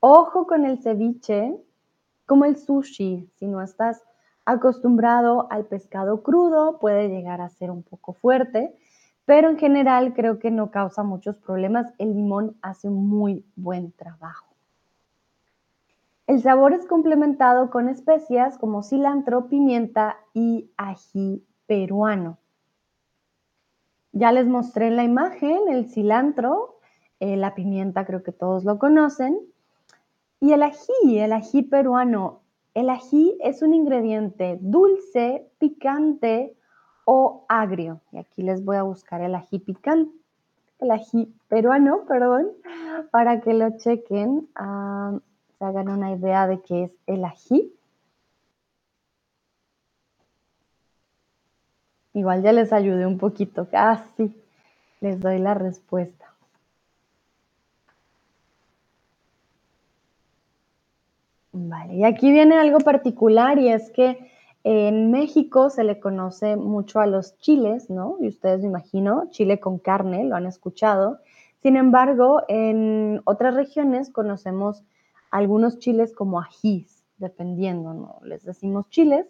Ojo 0.00 0.46
con 0.46 0.64
el 0.64 0.82
ceviche, 0.82 1.54
como 2.24 2.46
el 2.46 2.56
sushi, 2.56 3.30
si 3.36 3.46
no 3.46 3.60
estás 3.60 4.02
acostumbrado 4.46 5.46
al 5.50 5.66
pescado 5.66 6.22
crudo, 6.22 6.78
puede 6.78 7.08
llegar 7.08 7.42
a 7.42 7.50
ser 7.50 7.70
un 7.70 7.82
poco 7.82 8.14
fuerte, 8.14 8.74
pero 9.26 9.50
en 9.50 9.58
general 9.58 10.14
creo 10.14 10.38
que 10.38 10.50
no 10.50 10.70
causa 10.70 11.02
muchos 11.02 11.36
problemas. 11.36 11.92
El 11.98 12.14
limón 12.14 12.56
hace 12.62 12.88
un 12.88 13.08
muy 13.08 13.44
buen 13.56 13.92
trabajo. 13.92 14.46
El 16.26 16.40
sabor 16.40 16.72
es 16.72 16.86
complementado 16.86 17.70
con 17.70 17.90
especias 17.90 18.56
como 18.56 18.82
cilantro, 18.82 19.48
pimienta 19.48 20.16
y 20.32 20.70
ají 20.78 21.44
peruano. 21.66 22.38
Ya 24.12 24.32
les 24.32 24.46
mostré 24.46 24.88
en 24.88 24.96
la 24.96 25.04
imagen 25.04 25.68
el 25.68 25.86
cilantro, 25.86 26.80
eh, 27.20 27.36
la 27.36 27.54
pimienta 27.54 28.04
creo 28.04 28.22
que 28.22 28.32
todos 28.32 28.64
lo 28.64 28.78
conocen, 28.78 29.38
y 30.40 30.52
el 30.52 30.62
ají, 30.62 31.18
el 31.18 31.32
ají 31.32 31.62
peruano. 31.62 32.42
El 32.74 32.90
ají 32.90 33.36
es 33.42 33.62
un 33.62 33.74
ingrediente 33.74 34.58
dulce, 34.60 35.50
picante, 35.58 36.58
o 37.10 37.46
agrio. 37.48 38.02
Y 38.12 38.18
aquí 38.18 38.42
les 38.42 38.62
voy 38.62 38.76
a 38.76 38.82
buscar 38.82 39.22
el 39.22 39.34
ají 39.34 39.58
picante, 39.60 40.14
el 40.78 40.90
ají 40.90 41.34
peruano, 41.48 42.04
perdón, 42.06 42.48
para 43.10 43.40
que 43.40 43.54
lo 43.54 43.78
chequen, 43.78 44.46
ah, 44.54 45.18
se 45.58 45.64
hagan 45.64 45.88
una 45.88 46.12
idea 46.12 46.46
de 46.46 46.60
qué 46.60 46.84
es 46.84 46.92
el 47.06 47.24
ají. 47.24 47.72
Igual 52.18 52.42
ya 52.42 52.52
les 52.52 52.72
ayudé 52.72 53.06
un 53.06 53.16
poquito, 53.16 53.68
casi 53.70 54.34
les 55.00 55.20
doy 55.20 55.38
la 55.38 55.54
respuesta. 55.54 56.34
Vale, 61.52 61.94
y 61.94 62.04
aquí 62.04 62.32
viene 62.32 62.56
algo 62.58 62.80
particular 62.80 63.60
y 63.60 63.68
es 63.68 63.90
que 63.92 64.32
en 64.64 65.12
México 65.12 65.70
se 65.70 65.84
le 65.84 66.00
conoce 66.00 66.56
mucho 66.56 66.98
a 66.98 67.06
los 67.06 67.38
chiles, 67.38 67.88
¿no? 67.88 68.16
Y 68.20 68.26
ustedes 68.26 68.62
me 68.62 68.66
imagino, 68.66 69.28
chile 69.30 69.60
con 69.60 69.78
carne, 69.78 70.24
lo 70.24 70.34
han 70.34 70.46
escuchado. 70.46 71.20
Sin 71.62 71.76
embargo, 71.76 72.42
en 72.48 73.20
otras 73.26 73.54
regiones 73.54 74.10
conocemos 74.10 74.82
algunos 75.30 75.78
chiles 75.78 76.12
como 76.12 76.40
ajís, 76.40 77.04
dependiendo, 77.18 77.94
¿no? 77.94 78.18
Les 78.24 78.44
decimos 78.44 78.88
chiles. 78.90 79.26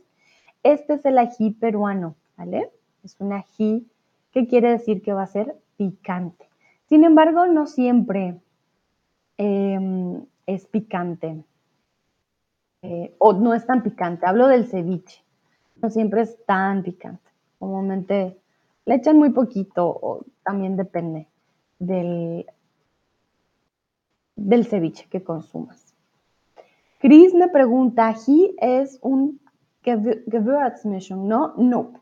Este 0.63 0.95
es 0.95 1.05
el 1.05 1.19
ají 1.19 1.51
peruano, 1.51 2.17
¿vale? 2.39 2.71
Es 3.03 3.17
un 3.19 3.33
ají 3.33 3.87
que 4.33 4.47
quiere 4.47 4.71
decir 4.71 5.03
que 5.03 5.13
va 5.13 5.23
a 5.23 5.27
ser 5.27 5.57
picante. 5.77 6.49
Sin 6.89 7.05
embargo, 7.05 7.47
no 7.47 7.67
siempre 7.67 8.41
em, 9.37 10.25
es 10.47 10.67
picante. 10.67 11.45
Eh, 12.83 13.15
o 13.19 13.33
no 13.33 13.55
es 13.55 13.67
tan 13.67 13.83
picante, 13.83 14.25
hablo 14.25 14.47
del 14.47 14.67
ceviche, 14.67 15.25
no 15.83 15.91
siempre 15.91 16.23
es 16.23 16.45
tan 16.47 16.85
picante, 16.85 17.29
comúnmente 17.59 18.39
le 18.85 18.95
echan 18.95 19.19
muy 19.19 19.31
poquito 19.31 19.85
o 19.89 20.25
también 20.45 20.77
depende 20.77 21.27
del, 21.81 22.47
del 24.37 24.65
ceviche 24.65 25.09
que 25.11 25.25
consumas. 25.25 25.93
Chris 27.01 27.35
me 27.35 27.49
pregunta, 27.49 28.09
¿ají 28.09 28.55
es 28.61 28.99
un 29.03 29.41
Gewürzmischung? 29.83 31.27
No, 31.27 31.55
no, 31.57 31.93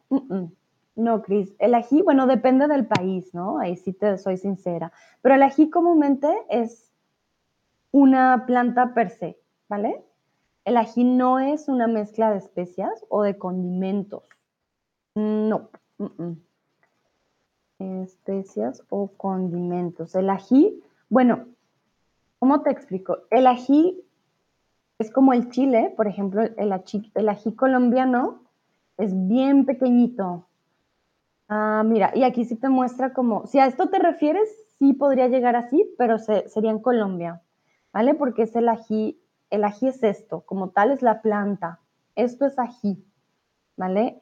no, 0.96 1.22
Chris. 1.22 1.54
El 1.58 1.74
ají, 1.74 2.00
bueno, 2.00 2.26
depende 2.26 2.66
del 2.68 2.86
país, 2.86 3.34
¿no? 3.34 3.58
Ahí 3.58 3.76
sí 3.76 3.92
te 3.92 4.16
soy 4.16 4.38
sincera. 4.38 4.92
Pero 5.20 5.34
el 5.34 5.42
ají 5.42 5.68
comúnmente 5.68 6.28
es 6.48 6.90
una 7.92 8.44
planta 8.46 8.94
per 8.94 9.10
se, 9.10 9.38
¿vale? 9.68 10.02
El 10.64 10.78
ají 10.78 11.04
no 11.04 11.38
es 11.38 11.68
una 11.68 11.86
mezcla 11.86 12.30
de 12.30 12.38
especias 12.38 13.04
o 13.10 13.22
de 13.22 13.36
condimentos. 13.36 14.24
No. 15.14 15.68
Especias 17.78 18.82
o 18.88 19.08
condimentos. 19.18 20.14
El 20.14 20.30
ají, 20.30 20.82
bueno, 21.10 21.46
¿cómo 22.38 22.62
te 22.62 22.70
explico? 22.70 23.18
El 23.30 23.46
ají 23.46 24.02
es 24.98 25.10
como 25.10 25.34
el 25.34 25.50
chile, 25.50 25.92
por 25.94 26.06
ejemplo, 26.06 26.42
el 26.42 26.72
ají 27.28 27.54
colombiano 27.54 28.40
es 28.96 29.12
bien 29.28 29.66
pequeñito. 29.66 30.46
Ah, 31.48 31.82
mira, 31.84 32.10
y 32.14 32.24
aquí 32.24 32.44
sí 32.44 32.56
te 32.56 32.68
muestra 32.68 33.12
como, 33.12 33.46
si 33.46 33.58
a 33.58 33.66
esto 33.66 33.88
te 33.88 33.98
refieres, 33.98 34.48
sí 34.78 34.92
podría 34.92 35.28
llegar 35.28 35.54
así, 35.54 35.88
pero 35.96 36.18
sería 36.18 36.70
en 36.70 36.80
Colombia, 36.80 37.42
¿vale? 37.92 38.14
Porque 38.14 38.42
es 38.42 38.56
el 38.56 38.68
ají, 38.68 39.20
el 39.50 39.62
ají 39.62 39.88
es 39.88 40.02
esto, 40.02 40.40
como 40.40 40.70
tal 40.70 40.90
es 40.90 41.02
la 41.02 41.22
planta, 41.22 41.80
esto 42.16 42.46
es 42.46 42.58
ají, 42.58 43.04
¿vale? 43.76 44.20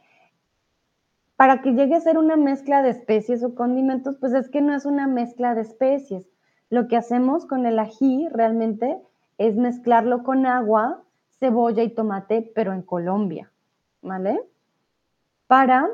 Para 1.36 1.62
que 1.62 1.72
llegue 1.72 1.94
a 1.94 2.00
ser 2.00 2.18
una 2.18 2.36
mezcla 2.36 2.82
de 2.82 2.90
especies 2.90 3.42
o 3.42 3.54
condimentos, 3.54 4.16
pues 4.18 4.34
es 4.34 4.50
que 4.50 4.60
no 4.60 4.74
es 4.74 4.84
una 4.84 5.06
mezcla 5.08 5.54
de 5.54 5.62
especies. 5.62 6.28
Lo 6.70 6.88
que 6.88 6.96
hacemos 6.96 7.46
con 7.46 7.66
el 7.66 7.78
ají 7.78 8.28
realmente 8.28 9.00
es 9.38 9.56
mezclarlo 9.56 10.22
con 10.22 10.46
agua, 10.46 11.02
cebolla 11.38 11.82
y 11.82 11.88
tomate, 11.88 12.52
pero 12.54 12.72
en 12.72 12.82
Colombia, 12.82 13.50
¿vale? 14.02 14.40
Para 15.46 15.88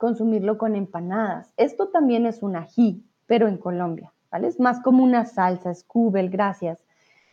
consumirlo 0.00 0.56
con 0.56 0.76
empanadas. 0.76 1.52
Esto 1.58 1.90
también 1.90 2.24
es 2.24 2.42
un 2.42 2.56
ají, 2.56 3.04
pero 3.26 3.48
en 3.48 3.58
Colombia, 3.58 4.10
¿vale? 4.32 4.48
Es 4.48 4.58
más 4.58 4.80
como 4.80 5.04
una 5.04 5.26
salsa, 5.26 5.70
es 5.70 5.86
gracias. 6.30 6.82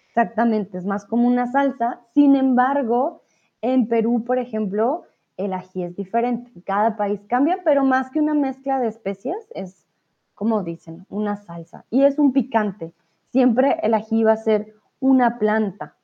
Exactamente, 0.10 0.78
es 0.78 0.86
más 0.86 1.06
como 1.06 1.30
una 1.30 1.48
salsa. 1.48 2.02
Sin 2.14 2.36
embargo, 2.36 3.22
en 3.62 3.88
Perú, 3.88 4.26
por 4.26 4.38
ejemplo, 4.38 5.04
el 5.38 5.54
ají 5.54 5.84
es 5.84 5.96
diferente. 5.96 6.52
Cada 6.66 6.98
país 6.98 7.22
cambia, 7.30 7.62
pero 7.64 7.86
más 7.86 8.12
que 8.12 8.20
una 8.20 8.34
mezcla 8.34 8.80
de 8.82 8.90
especias, 8.90 9.48
es 9.56 9.88
como 10.36 10.62
dicen, 10.62 11.06
una 11.10 11.38
salsa. 11.38 11.86
Y 11.90 12.04
es 12.04 12.20
un 12.20 12.34
picante. 12.34 12.94
Siempre 13.32 13.80
el 13.82 13.94
ají 13.94 14.24
va 14.24 14.34
a 14.34 14.38
ser 14.38 14.74
una 15.00 15.40
planta, 15.40 15.96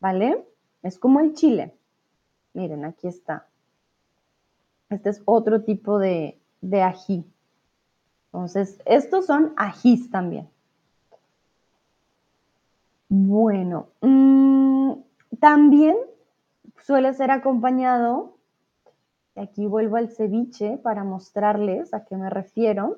¿vale? 0.00 0.44
Es 0.82 0.98
como 0.98 1.20
el 1.20 1.34
chile. 1.34 1.76
Miren, 2.54 2.84
aquí 2.84 3.06
está. 3.06 3.46
Este 4.90 5.10
es 5.10 5.22
otro 5.26 5.62
tipo 5.62 5.98
de, 5.98 6.40
ají. 6.82 7.24
Entonces, 8.32 8.80
estos 8.86 9.26
son 9.26 9.52
ajís 9.56 10.10
también. 10.10 10.48
Bueno, 13.10 13.88
mm, 14.00 14.92
también 15.40 15.96
suele 16.82 17.12
ser 17.14 17.30
acompañado, 17.30 18.36
aquí 19.36 19.66
vuelvo 19.66 19.96
al 19.96 20.10
ceviche 20.10 20.78
para 20.78 21.04
mostrarles 21.04 21.92
a 21.94 22.04
qué 22.04 22.16
me 22.16 22.30
refiero, 22.30 22.96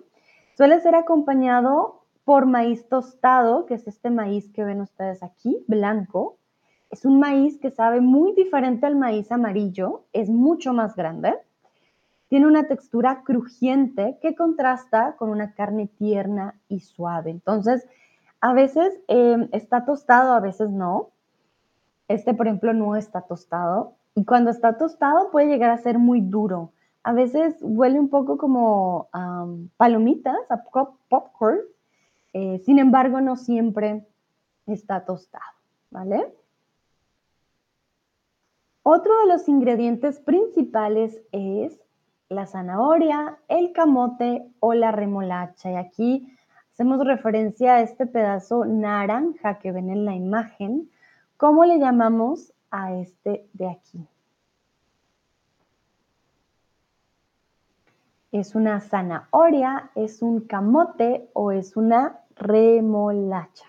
suele 0.57 0.81
ser 0.81 0.95
acompañado 0.95 2.05
por 2.25 2.47
maíz 2.47 2.89
tostado, 2.89 3.67
que 3.67 3.75
es 3.75 3.87
este 3.89 4.11
maíz 4.11 4.49
que 4.53 4.65
ven 4.65 4.81
ustedes 4.81 5.23
aquí, 5.23 5.65
blanco. 5.67 6.37
Es 6.91 7.05
un 7.05 7.19
maíz 7.19 7.59
que 7.59 7.71
sabe 7.71 8.01
muy 8.01 8.33
diferente 8.35 8.87
al 8.87 8.97
maíz 8.97 9.31
amarillo, 9.33 10.05
es 10.13 10.29
mucho 10.29 10.73
más 10.73 10.95
grande 10.97 11.37
tiene 12.31 12.47
una 12.47 12.69
textura 12.69 13.25
crujiente 13.25 14.17
que 14.23 14.37
contrasta 14.37 15.17
con 15.17 15.31
una 15.31 15.53
carne 15.53 15.89
tierna 15.89 16.55
y 16.69 16.79
suave. 16.79 17.33
Entonces, 17.33 17.85
a 18.41 18.53
veces 18.53 19.01
em, 19.09 19.49
está 19.51 19.85
tostado, 19.85 20.33
a 20.33 20.39
veces 20.39 20.71
no. 20.71 21.11
Este, 22.07 22.33
por 22.33 22.47
ejemplo, 22.47 22.73
no 22.73 22.95
está 22.95 23.23
tostado. 23.23 23.95
Y 24.15 24.25
cuando 24.25 24.51
está 24.51 24.79
tostado 24.79 25.33
puede 25.33 25.49
llegar 25.49 25.73
a 25.73 25.79
ser 25.79 25.99
muy 25.99 26.21
duro. 26.21 26.73
A 27.03 27.13
veces 27.13 27.57
huele 27.63 27.99
un 27.99 28.09
poco 28.09 28.39
como 28.39 29.09
palomitas, 29.77 30.39
a 30.51 30.63
popcorn. 31.09 31.59
Eh, 32.33 32.61
sin 32.65 32.79
embargo, 32.79 33.21
no 33.21 33.35
siempre 33.35 34.07
está 34.67 35.05
tostado, 35.05 35.57
¿vale? 35.91 36.33
Otro 38.85 39.19
de 39.23 39.27
los 39.33 39.49
ingredientes 39.49 40.21
principales 40.21 41.21
es 41.33 41.81
la 42.31 42.47
zanahoria, 42.47 43.39
el 43.49 43.73
camote 43.73 44.49
o 44.61 44.73
la 44.73 44.93
remolacha. 44.93 45.73
Y 45.73 45.77
aquí 45.77 46.39
hacemos 46.73 47.04
referencia 47.04 47.75
a 47.75 47.81
este 47.83 48.07
pedazo 48.07 48.65
naranja 48.65 49.59
que 49.59 49.73
ven 49.73 49.91
en 49.91 50.04
la 50.04 50.15
imagen. 50.15 50.91
¿Cómo 51.37 51.65
le 51.65 51.78
llamamos 51.78 52.52
a 52.71 52.95
este 52.95 53.49
de 53.52 53.69
aquí? 53.69 54.07
¿Es 58.31 58.54
una 58.54 58.81
zanahoria, 58.81 59.91
es 59.97 60.23
un 60.23 60.43
camote 60.43 61.28
o 61.33 61.50
es 61.50 61.76
una 61.76 62.21
remolacha? 62.37 63.67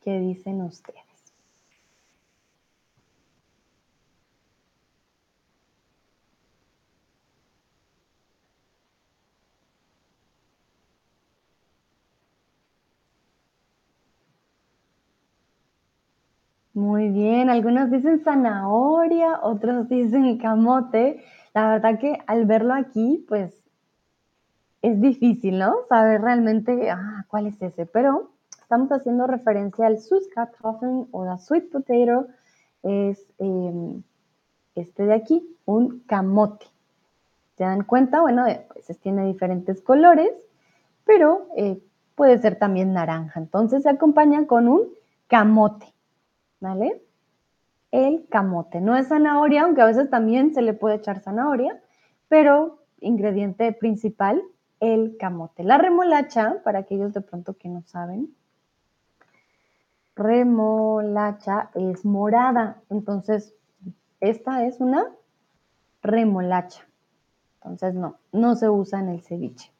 ¿Qué 0.00 0.18
dicen 0.18 0.60
ustedes? 0.62 1.11
Muy 16.82 17.10
bien, 17.10 17.48
algunos 17.48 17.92
dicen 17.92 18.24
zanahoria, 18.24 19.38
otros 19.40 19.88
dicen 19.88 20.36
camote. 20.38 21.22
La 21.54 21.68
verdad 21.68 22.00
que 22.00 22.18
al 22.26 22.44
verlo 22.44 22.74
aquí, 22.74 23.24
pues 23.28 23.54
es 24.82 25.00
difícil, 25.00 25.60
¿no? 25.60 25.76
Saber 25.88 26.20
realmente 26.22 26.90
ah, 26.90 27.24
cuál 27.28 27.46
es 27.46 27.62
ese, 27.62 27.86
pero 27.86 28.32
estamos 28.60 28.90
haciendo 28.90 29.28
referencia 29.28 29.86
al 29.86 30.00
Süßkartoffeln 30.00 31.06
o 31.12 31.24
la 31.24 31.38
sweet 31.38 31.70
potato, 31.70 32.26
es 32.82 33.24
em, 33.38 34.02
este 34.74 35.04
de 35.04 35.14
aquí, 35.14 35.56
un 35.66 36.00
camote. 36.00 36.66
¿Se 37.58 37.62
dan 37.62 37.84
cuenta? 37.84 38.22
Bueno, 38.22 38.42
a 38.42 38.74
veces 38.74 38.98
tiene 38.98 39.24
diferentes 39.26 39.80
colores, 39.82 40.32
pero 41.04 41.46
eh, 41.56 41.80
puede 42.16 42.38
ser 42.38 42.58
también 42.58 42.92
naranja. 42.92 43.38
Entonces 43.38 43.84
se 43.84 43.88
acompaña 43.88 44.48
con 44.48 44.66
un 44.66 44.88
camote. 45.28 45.92
¿Vale? 46.62 47.02
El 47.90 48.26
camote. 48.30 48.80
No 48.80 48.96
es 48.96 49.08
zanahoria, 49.08 49.64
aunque 49.64 49.82
a 49.82 49.86
veces 49.86 50.08
también 50.08 50.54
se 50.54 50.62
le 50.62 50.72
puede 50.72 50.94
echar 50.94 51.20
zanahoria, 51.20 51.82
pero 52.28 52.78
ingrediente 53.00 53.70
principal, 53.72 54.42
el 54.80 55.16
camote. 55.18 55.64
La 55.64 55.76
remolacha, 55.76 56.62
para 56.64 56.78
aquellos 56.78 57.12
de 57.12 57.20
pronto 57.20 57.58
que 57.58 57.68
no 57.68 57.82
saben, 57.82 58.34
remolacha 60.14 61.70
es 61.74 62.04
morada. 62.04 62.80
Entonces, 62.88 63.54
esta 64.20 64.64
es 64.64 64.80
una 64.80 65.04
remolacha. 66.00 66.86
Entonces, 67.56 67.94
no, 67.94 68.18
no 68.30 68.54
se 68.54 68.70
usa 68.70 69.00
en 69.00 69.08
el 69.08 69.20
ceviche. 69.20 69.72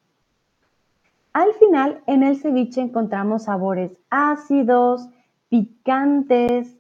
Al 1.33 1.53
final, 1.55 2.03
en 2.07 2.23
el 2.23 2.37
ceviche 2.37 2.81
encontramos 2.81 3.45
sabores 3.45 3.97
ácidos, 4.11 5.09
picantes, 5.53 6.79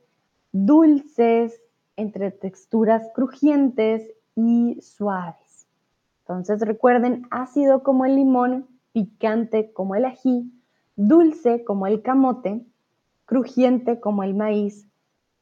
dulces, 0.50 1.60
entre 1.96 2.30
texturas 2.30 3.06
crujientes 3.14 4.14
y 4.34 4.80
suaves. 4.80 5.66
Entonces 6.20 6.62
recuerden, 6.62 7.26
ácido 7.30 7.82
como 7.82 8.06
el 8.06 8.16
limón, 8.16 8.66
picante 8.94 9.74
como 9.74 9.94
el 9.94 10.06
ají, 10.06 10.50
dulce 10.96 11.64
como 11.64 11.86
el 11.86 12.00
camote, 12.00 12.64
crujiente 13.26 14.00
como 14.00 14.22
el 14.22 14.32
maíz, 14.32 14.88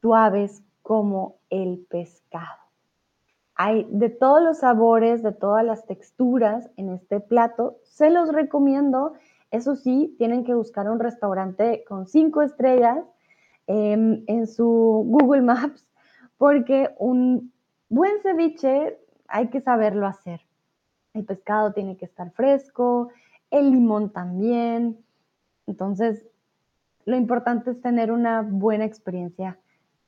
suaves 0.00 0.64
como 0.82 1.36
el 1.50 1.86
pescado. 1.88 2.58
Hay 3.54 3.86
de 3.92 4.08
todos 4.08 4.42
los 4.42 4.58
sabores, 4.58 5.22
de 5.22 5.30
todas 5.30 5.64
las 5.64 5.86
texturas 5.86 6.68
en 6.76 6.90
este 6.90 7.20
plato. 7.20 7.76
Se 7.84 8.10
los 8.10 8.32
recomiendo. 8.32 9.12
Eso 9.52 9.76
sí, 9.76 10.16
tienen 10.18 10.42
que 10.42 10.54
buscar 10.54 10.90
un 10.90 10.98
restaurante 10.98 11.84
con 11.86 12.08
cinco 12.08 12.42
estrellas 12.42 13.04
En 13.72 14.48
su 14.48 15.04
Google 15.06 15.42
Maps, 15.42 15.88
porque 16.38 16.90
un 16.98 17.52
buen 17.88 18.20
ceviche 18.20 18.98
hay 19.28 19.46
que 19.46 19.60
saberlo 19.60 20.08
hacer. 20.08 20.40
El 21.14 21.24
pescado 21.24 21.72
tiene 21.72 21.96
que 21.96 22.04
estar 22.04 22.32
fresco, 22.32 23.10
el 23.48 23.70
limón 23.70 24.10
también. 24.10 24.98
Entonces, 25.68 26.26
lo 27.04 27.14
importante 27.14 27.70
es 27.70 27.80
tener 27.80 28.10
una 28.10 28.42
buena 28.42 28.86
experiencia 28.86 29.56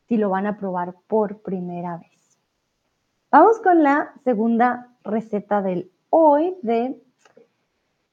si 0.08 0.16
lo 0.16 0.28
van 0.28 0.46
a 0.46 0.56
probar 0.56 0.96
por 1.06 1.40
primera 1.42 1.98
vez. 1.98 2.36
Vamos 3.30 3.60
con 3.60 3.84
la 3.84 4.12
segunda 4.24 4.92
receta 5.04 5.62
del 5.62 5.88
hoy 6.10 6.56
de 6.62 7.00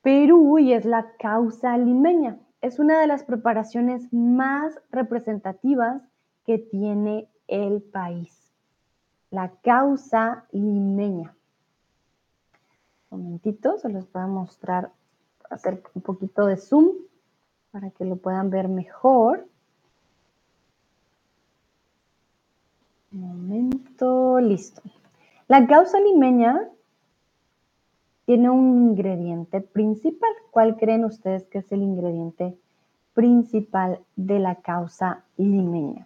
Perú 0.04 0.60
y 0.60 0.74
es 0.74 0.86
la 0.86 1.12
causa 1.18 1.76
limeña 1.76 2.38
es 2.62 2.80
una 2.80 3.00
de 3.00 3.08
las 3.08 3.24
preparaciones 3.24 4.12
más 4.12 4.80
representativas 4.92 6.02
que 6.46 6.58
tiene 6.58 7.30
el 7.48 7.82
país. 7.82 8.52
La 9.32 9.52
causa 9.62 10.46
limeña. 10.52 11.36
Un 13.10 13.24
momentito, 13.24 13.78
se 13.78 13.90
los 13.90 14.12
voy 14.12 14.24
a 14.24 14.28
mostrar, 14.28 14.92
hacer 15.50 15.82
un 15.94 16.02
poquito 16.02 16.46
de 16.46 16.58
zoom 16.58 16.90
para 17.72 17.92
que 17.92 18.06
lo 18.06 18.18
puedan 18.18 18.50
ver 18.50 18.68
mejor. 18.68 19.48
Un 23.12 23.22
momento, 23.22 24.40
listo. 24.40 24.82
La 25.48 25.66
causa 25.66 26.00
limeña 26.00 26.70
tiene 28.30 28.52
un 28.52 28.78
ingrediente 28.78 29.60
principal. 29.60 30.30
¿Cuál 30.52 30.78
creen 30.78 31.04
ustedes 31.04 31.48
que 31.48 31.58
es 31.58 31.72
el 31.72 31.82
ingrediente 31.82 32.56
principal 33.16 34.02
de 34.16 34.38
la 34.38 34.54
causa 34.62 35.24
limeña? 35.36 36.06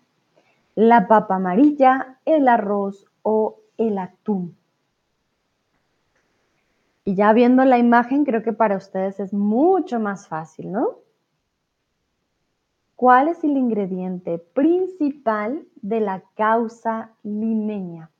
¿La 0.73 1.09
papa 1.09 1.35
amarilla, 1.35 2.19
el 2.23 2.47
arroz 2.47 3.05
o 3.23 3.57
el 3.77 3.97
atún? 3.97 4.55
Y 7.03 7.15
ya 7.15 7.33
viendo 7.33 7.65
la 7.65 7.77
imagen, 7.77 8.23
creo 8.23 8.41
que 8.41 8.53
para 8.53 8.77
ustedes 8.77 9.19
es 9.19 9.33
mucho 9.33 9.99
más 9.99 10.29
fácil, 10.29 10.71
¿no? 10.71 10.99
¿Cuál 12.95 13.27
es 13.27 13.43
el 13.43 13.57
ingrediente 13.57 14.37
principal 14.37 15.67
de 15.81 15.99
la 15.99 16.23
causa 16.35 17.11
limeña? 17.21 18.12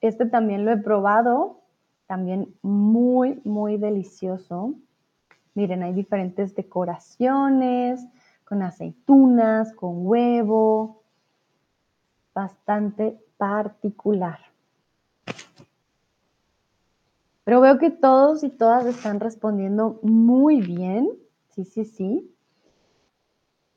Este 0.00 0.26
también 0.26 0.64
lo 0.64 0.72
he 0.72 0.76
probado, 0.76 1.60
también 2.06 2.54
muy, 2.62 3.40
muy 3.44 3.76
delicioso. 3.76 4.74
Miren, 5.54 5.82
hay 5.82 5.92
diferentes 5.92 6.54
decoraciones, 6.54 8.06
con 8.44 8.62
aceitunas, 8.62 9.72
con 9.74 10.06
huevo, 10.06 11.02
bastante 12.34 13.18
particular. 13.36 14.38
Pero 17.44 17.60
veo 17.60 17.78
que 17.78 17.90
todos 17.90 18.42
y 18.44 18.48
todas 18.48 18.86
están 18.86 19.20
respondiendo 19.20 19.98
muy 20.02 20.60
bien. 20.60 21.08
Sí, 21.50 21.64
sí, 21.64 21.84
sí. 21.84 22.34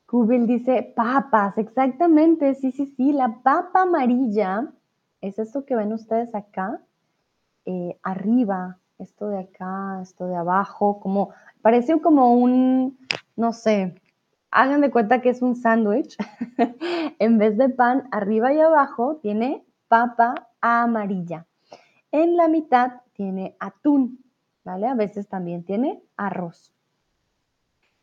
Google 0.07 0.45
dice 0.45 0.93
papas, 0.95 1.57
exactamente, 1.57 2.53
sí, 2.53 2.71
sí, 2.71 2.85
sí, 2.85 3.13
la 3.13 3.41
papa 3.41 3.81
amarilla 3.81 4.71
es 5.23 5.39
esto 5.39 5.63
que 5.63 5.75
ven 5.75 5.93
ustedes 5.93 6.35
acá, 6.35 6.81
eh, 7.65 7.97
arriba, 8.03 8.77
esto 8.99 9.29
de 9.29 9.39
acá, 9.39 9.99
esto 10.01 10.27
de 10.27 10.35
abajo, 10.35 10.99
como 10.99 11.29
parece 11.61 11.99
como 12.01 12.33
un, 12.33 12.97
no 13.37 13.53
sé, 13.53 13.95
hagan 14.51 14.81
de 14.81 14.91
cuenta 14.91 15.21
que 15.21 15.29
es 15.29 15.41
un 15.41 15.55
sándwich. 15.55 16.17
en 17.19 17.37
vez 17.37 17.57
de 17.57 17.69
pan, 17.69 18.09
arriba 18.11 18.51
y 18.53 18.59
abajo 18.59 19.15
tiene 19.21 19.65
papa 19.87 20.49
amarilla. 20.59 21.45
En 22.11 22.35
la 22.35 22.49
mitad 22.49 23.01
tiene 23.13 23.55
atún, 23.61 24.19
¿vale? 24.65 24.87
A 24.87 24.93
veces 24.93 25.29
también 25.29 25.63
tiene 25.63 26.03
arroz. 26.17 26.73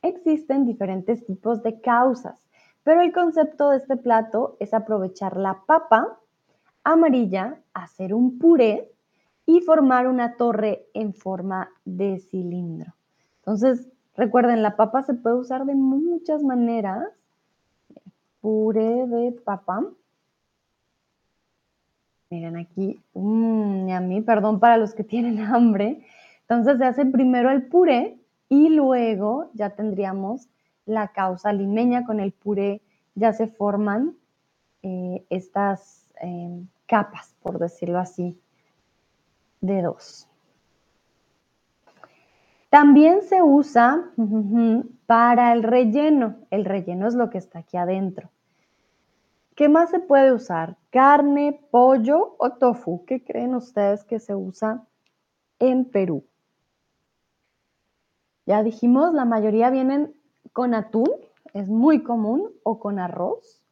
Existen 0.00 0.64
diferentes 0.64 1.26
tipos 1.26 1.62
de 1.62 1.82
causas, 1.82 2.48
pero 2.82 3.02
el 3.02 3.12
concepto 3.12 3.68
de 3.68 3.76
este 3.76 3.98
plato 3.98 4.56
es 4.58 4.72
aprovechar 4.72 5.36
la 5.36 5.60
papa 5.66 6.16
amarilla, 6.84 7.60
hacer 7.74 8.14
un 8.14 8.38
puré 8.38 8.90
y 9.46 9.60
formar 9.60 10.06
una 10.06 10.36
torre 10.36 10.86
en 10.94 11.14
forma 11.14 11.70
de 11.84 12.18
cilindro. 12.18 12.94
Entonces, 13.38 13.88
recuerden, 14.16 14.62
la 14.62 14.76
papa 14.76 15.02
se 15.02 15.14
puede 15.14 15.36
usar 15.36 15.64
de 15.64 15.74
muchas 15.74 16.42
maneras. 16.42 17.08
Puré 18.40 19.06
de 19.06 19.32
papa. 19.32 19.84
Miren 22.30 22.56
aquí, 22.56 23.02
mmm, 23.14 23.90
a 23.90 24.00
mí, 24.00 24.20
perdón 24.20 24.60
para 24.60 24.76
los 24.76 24.94
que 24.94 25.04
tienen 25.04 25.38
hambre. 25.40 26.04
Entonces 26.42 26.78
se 26.78 26.84
hace 26.84 27.06
primero 27.06 27.50
el 27.50 27.66
puré 27.66 28.18
y 28.48 28.68
luego 28.70 29.50
ya 29.54 29.70
tendríamos 29.70 30.48
la 30.86 31.08
causa 31.08 31.52
limeña 31.52 32.04
con 32.04 32.20
el 32.20 32.32
puré. 32.32 32.82
Ya 33.14 33.32
se 33.32 33.48
forman 33.48 34.16
eh, 34.82 35.24
estas 35.28 35.99
eh, 36.20 36.62
capas, 36.86 37.34
por 37.42 37.58
decirlo 37.58 37.98
así, 37.98 38.40
de 39.60 39.82
dos. 39.82 40.28
También 42.70 43.22
se 43.22 43.42
usa 43.42 44.10
para 45.06 45.52
el 45.52 45.64
relleno. 45.64 46.36
El 46.50 46.64
relleno 46.64 47.08
es 47.08 47.14
lo 47.14 47.28
que 47.28 47.38
está 47.38 47.60
aquí 47.60 47.76
adentro. 47.76 48.30
¿Qué 49.56 49.68
más 49.68 49.90
se 49.90 49.98
puede 49.98 50.32
usar? 50.32 50.78
¿Carne, 50.90 51.60
pollo 51.70 52.36
o 52.38 52.52
tofu? 52.52 53.04
¿Qué 53.04 53.24
creen 53.24 53.54
ustedes 53.54 54.04
que 54.04 54.20
se 54.20 54.34
usa 54.34 54.86
en 55.58 55.84
Perú? 55.84 56.24
Ya 58.46 58.62
dijimos, 58.62 59.12
la 59.12 59.24
mayoría 59.24 59.68
vienen 59.70 60.14
con 60.52 60.74
atún, 60.74 61.10
es 61.52 61.68
muy 61.68 62.02
común, 62.02 62.52
o 62.62 62.78
con 62.78 62.98
arroz. 62.98 63.62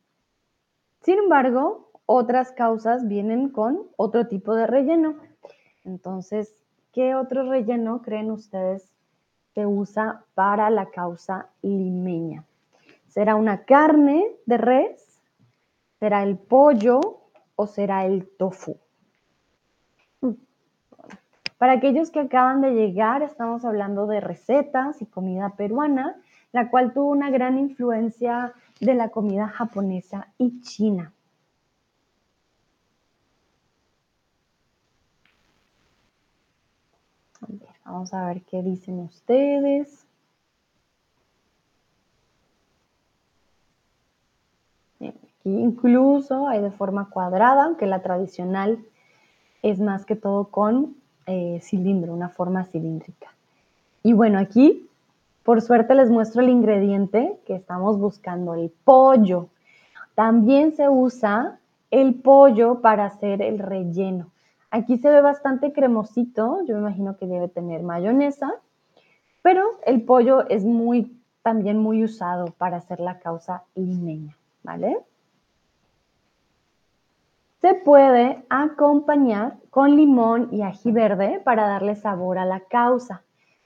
Sin 1.00 1.18
embargo, 1.18 1.87
otras 2.08 2.50
causas 2.50 3.06
vienen 3.06 3.50
con 3.50 3.82
otro 3.96 4.26
tipo 4.26 4.54
de 4.56 4.66
relleno. 4.66 5.16
Entonces, 5.84 6.58
¿Qué 6.98 7.14
otro 7.14 7.48
relleno 7.48 8.02
creen 8.02 8.30
ustedes 8.32 8.90
se 9.54 9.66
usa 9.66 10.24
para 10.34 10.68
la 10.68 10.86
causa 10.86 11.48
limeña? 11.62 12.44
¿Será 13.06 13.36
una 13.36 13.64
carne 13.64 14.26
de 14.46 14.56
res? 14.56 15.22
¿Será 16.00 16.24
el 16.24 16.36
pollo 16.36 17.20
o 17.54 17.66
será 17.68 18.04
el 18.04 18.28
tofu? 18.36 18.78
Para 21.58 21.74
aquellos 21.74 22.10
que 22.10 22.18
acaban 22.18 22.62
de 22.62 22.72
llegar, 22.72 23.22
estamos 23.22 23.64
hablando 23.64 24.08
de 24.08 24.18
recetas 24.18 25.00
y 25.00 25.06
comida 25.06 25.54
peruana, 25.56 26.16
la 26.50 26.68
cual 26.68 26.92
tuvo 26.92 27.10
una 27.10 27.30
gran 27.30 27.58
influencia 27.58 28.54
de 28.80 28.94
la 28.94 29.10
comida 29.10 29.46
japonesa 29.46 30.32
y 30.38 30.60
china. 30.62 31.12
Vamos 37.90 38.12
a 38.12 38.26
ver 38.26 38.42
qué 38.42 38.62
dicen 38.62 39.00
ustedes. 39.00 40.04
aquí 45.00 45.16
incluso 45.44 46.48
hay 46.48 46.60
de 46.60 46.70
forma 46.70 47.08
cuadrada, 47.08 47.64
aunque 47.64 47.86
la 47.86 48.02
tradicional 48.02 48.78
es 49.62 49.80
más 49.80 50.04
que 50.04 50.16
todo 50.16 50.48
con 50.48 50.96
eh, 51.26 51.60
cilindro, 51.62 52.12
una 52.12 52.28
forma 52.28 52.64
cilíndrica. 52.64 53.28
Y 54.02 54.12
bueno, 54.12 54.38
aquí 54.38 54.86
por 55.42 55.62
suerte 55.62 55.94
les 55.94 56.10
muestro 56.10 56.42
el 56.42 56.50
ingrediente 56.50 57.40
que 57.46 57.54
estamos 57.54 57.98
buscando, 57.98 58.52
el 58.52 58.70
pollo. 58.84 59.48
También 60.14 60.76
se 60.76 60.90
usa 60.90 61.58
el 61.90 62.16
pollo 62.16 62.82
para 62.82 63.06
hacer 63.06 63.40
el 63.40 63.58
relleno. 63.58 64.30
Aquí 64.70 64.98
se 64.98 65.10
ve 65.10 65.22
bastante 65.22 65.72
cremosito, 65.72 66.58
yo 66.66 66.74
me 66.74 66.80
imagino 66.80 67.16
que 67.16 67.26
debe 67.26 67.48
tener 67.48 67.82
mayonesa, 67.82 68.52
pero 69.40 69.78
el 69.86 70.02
pollo 70.02 70.46
es 70.48 70.64
muy, 70.64 71.18
también 71.42 71.78
muy 71.78 72.04
usado 72.04 72.52
para 72.58 72.76
hacer 72.76 73.00
la 73.00 73.18
causa 73.18 73.64
limeña, 73.74 74.36
¿vale? 74.62 74.98
Se 77.62 77.74
puede 77.74 78.44
acompañar 78.50 79.56
con 79.70 79.96
limón 79.96 80.48
y 80.52 80.62
ají 80.62 80.92
verde 80.92 81.40
para 81.42 81.66
darle 81.66 81.96
sabor 81.96 82.38
a 82.38 82.44
la 82.44 82.60
causa. 82.60 83.22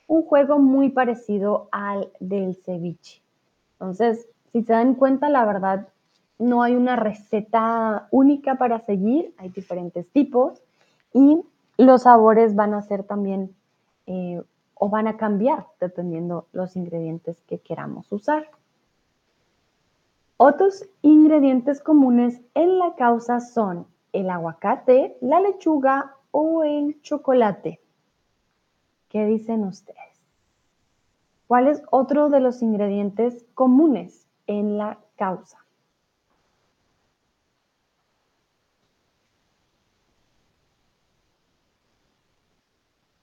Un 0.07 0.23
juego 0.23 0.59
muy 0.59 0.91
parecido 0.91 1.69
al 1.73 2.11
del 2.21 2.55
ceviche. 2.55 3.23
Entonces, 3.73 4.29
si 4.53 4.63
se 4.63 4.73
dan 4.73 4.95
cuenta, 4.95 5.29
la 5.29 5.45
verdad, 5.45 5.89
no 6.39 6.63
hay 6.63 6.75
una 6.75 6.97
receta 6.97 8.07
única 8.11 8.55
para 8.55 8.79
seguir, 8.81 9.35
hay 9.37 9.49
diferentes 9.49 10.09
tipos 10.11 10.63
y 11.13 11.43
los 11.77 12.03
sabores 12.03 12.55
van 12.55 12.75
a 12.75 12.83
ser 12.83 13.05
también 13.05 13.55
eh, 14.07 14.43
o 14.75 14.89
van 14.89 15.07
a 15.07 15.17
cambiar 15.17 15.67
dependiendo 15.81 16.47
los 16.53 16.77
ingredientes 16.77 17.41
que 17.43 17.61
queramos 17.61 18.11
usar. 18.11 18.51
Otros 20.37 20.85
ingredientes 21.03 21.81
comunes 21.81 22.41
en 22.55 22.79
la 22.79 22.95
causa 22.97 23.41
son 23.41 23.87
el 24.13 24.29
aguacate, 24.29 25.17
la 25.21 25.41
lechuga 25.41 26.17
o 26.33 26.65
el 26.65 27.01
chocolate. 27.03 27.81
¿Qué 29.09 29.25
dicen 29.27 29.63
ustedes? 29.65 29.99
¿Cuál 31.47 31.69
es 31.69 31.83
otro 31.91 32.29
de 32.29 32.41
los 32.41 32.63
ingredientes 32.63 33.47
comunes 33.55 34.27
en 34.47 34.79
la 34.79 34.99
causa? 35.17 35.62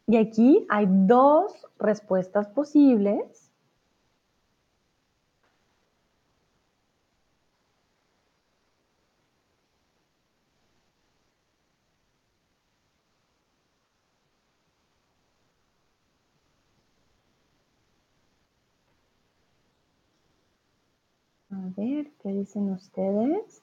Y 0.09 0.17
aquí 0.17 0.65
hay 0.69 0.87
dos 0.89 1.53
respuestas 1.79 2.47
posibles. 2.47 3.49
A 21.51 21.57
ver, 21.77 22.09
¿qué 22.23 22.29
dicen 22.29 22.71
ustedes? 22.71 23.61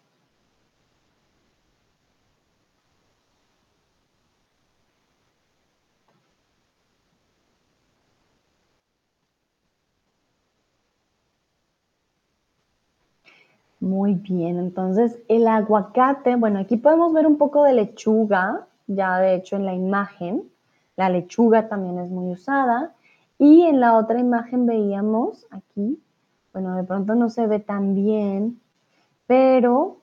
Muy 13.87 14.15
bien, 14.15 14.59
entonces 14.59 15.17
el 15.29 15.47
aguacate, 15.47 16.35
bueno, 16.35 16.59
aquí 16.59 16.77
podemos 16.77 17.13
ver 17.13 17.25
un 17.25 17.39
poco 17.39 17.63
de 17.63 17.73
lechuga, 17.73 18.67
ya 18.89 19.19
de 19.19 19.37
hecho 19.37 19.55
en 19.55 19.65
la 19.65 19.75
imagen, 19.75 20.43
la 20.97 21.09
lechuga 21.09 21.69
también 21.69 22.01
es 22.01 22.11
muy 22.11 22.33
usada, 22.33 22.95
y 23.39 23.63
en 23.63 23.79
la 23.79 23.95
otra 23.95 24.19
imagen 24.19 24.67
veíamos 24.67 25.47
aquí, 25.53 26.03
bueno, 26.53 26.75
de 26.75 26.83
pronto 26.83 27.15
no 27.15 27.31
se 27.31 27.47
ve 27.47 27.61
tan 27.61 27.95
bien, 27.95 28.61
pero 29.29 29.99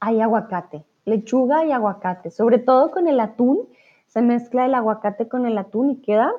hay 0.00 0.20
aguacate, 0.20 0.84
lechuga 1.04 1.64
y 1.64 1.70
aguacate, 1.70 2.32
sobre 2.32 2.58
todo 2.58 2.90
con 2.90 3.06
el 3.06 3.20
atún, 3.20 3.68
se 4.08 4.20
mezcla 4.20 4.66
el 4.66 4.74
aguacate 4.74 5.28
con 5.28 5.46
el 5.46 5.56
atún 5.58 5.90
y 5.90 5.96
queda 5.98 6.32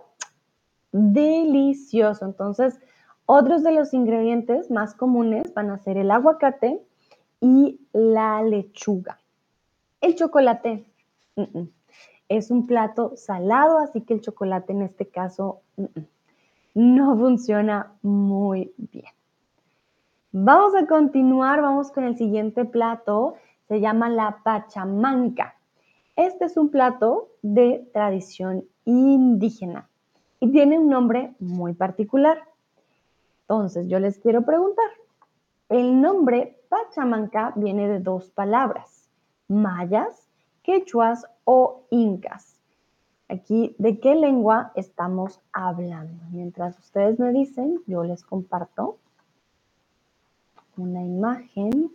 delicioso. 0.92 2.26
Entonces, 2.26 2.78
otros 3.26 3.64
de 3.64 3.72
los 3.72 3.94
ingredientes 3.94 4.70
más 4.70 4.96
comunes 4.96 5.54
van 5.54 5.70
a 5.70 5.78
ser 5.78 5.96
el 5.96 6.12
aguacate 6.12 6.82
y 7.42 7.80
la 7.94 8.42
lechuga. 8.44 9.20
El 10.02 10.16
chocolate 10.16 10.86
es 12.28 12.52
un 12.52 12.68
plato 12.68 13.16
salado, 13.16 13.80
así 13.80 14.02
que 14.02 14.14
el 14.14 14.22
chocolate 14.22 14.74
en 14.74 14.84
este 14.84 15.08
caso 15.08 15.62
no 16.74 17.18
funciona 17.18 17.94
muy 18.02 18.74
bien. 18.78 19.12
Vamos 20.32 20.76
a 20.76 20.86
continuar, 20.86 21.62
vamos 21.62 21.92
con 21.92 22.04
el 22.04 22.16
siguiente 22.18 22.66
plato, 22.66 23.36
se 23.68 23.82
llama 23.82 24.10
la 24.10 24.42
pachamanca. 24.44 25.56
Este 26.16 26.46
es 26.46 26.58
un 26.58 26.70
plato 26.70 27.30
de 27.42 27.90
tradición 27.94 28.66
indígena 28.86 29.90
y 30.40 30.52
tiene 30.52 30.78
un 30.78 30.90
nombre 30.90 31.34
muy 31.40 31.74
particular. 31.74 32.44
Entonces, 33.42 33.88
yo 33.88 34.00
les 34.00 34.20
quiero 34.20 34.44
preguntar, 34.44 34.86
el 35.70 36.00
nombre 36.00 36.59
Pachamanca 36.70 37.52
viene 37.56 37.88
de 37.88 38.00
dos 38.00 38.30
palabras, 38.30 39.10
mayas, 39.48 40.30
quechuas 40.64 41.26
o 41.44 41.82
incas. 41.90 42.62
Aquí, 43.28 43.76
¿de 43.80 44.00
qué 44.00 44.16
lengua 44.16 44.72
estamos 44.76 45.42
hablando? 45.52 46.24
Mientras 46.32 46.78
ustedes 46.80 47.20
me 47.20 47.32
dicen, 47.32 47.82
yo 47.88 48.04
les 48.04 48.24
comparto 48.24 48.98
una 50.78 51.04
imagen. 51.04 51.92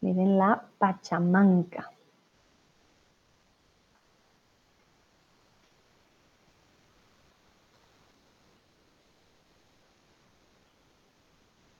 Miren 0.00 0.38
la 0.38 0.64
Pachamanca. 0.78 1.93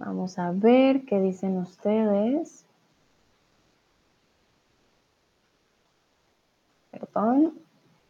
Vamos 0.04 0.38
a 0.38 0.52
ver 0.52 1.06
qué 1.06 1.18
dicen 1.18 1.56
ustedes. 1.56 2.66
Perdón. 6.90 7.54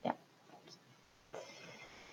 Ya. 0.02 0.16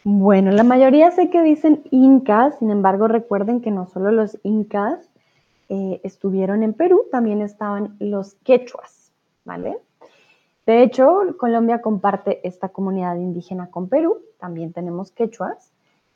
Bueno, 0.03 0.51
la 0.51 0.63
mayoría 0.63 1.09
sé 1.09 1.31
que 1.31 1.41
dicen 1.41 1.81
incas, 1.89 2.59
sin 2.59 2.69
embargo 2.69 3.07
recuerden 3.07 3.61
que 3.61 3.71
no 3.71 3.87
solo 3.87 4.11
los 4.11 4.37
incas 4.43 5.09
eh, 5.69 5.99
estuvieron 6.03 6.61
en 6.61 6.73
Perú, 6.73 7.05
también 7.11 7.41
estaban 7.41 7.95
los 7.99 8.35
quechuas, 8.43 9.11
¿vale? 9.45 9.79
De 10.67 10.83
hecho, 10.83 11.35
Colombia 11.39 11.81
comparte 11.81 12.47
esta 12.47 12.69
comunidad 12.69 13.15
indígena 13.15 13.71
con 13.71 13.89
Perú, 13.89 14.19
también 14.37 14.73
tenemos 14.73 15.09
quechuas, 15.09 15.71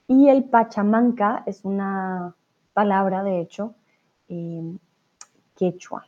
y 0.07 0.29
el 0.29 0.43
Pachamanca 0.43 1.41
es 1.47 1.65
una 1.65 2.35
palabra, 2.75 3.23
de 3.23 3.39
hecho, 3.39 3.73
eh, 4.27 4.77
quechua. 5.55 6.05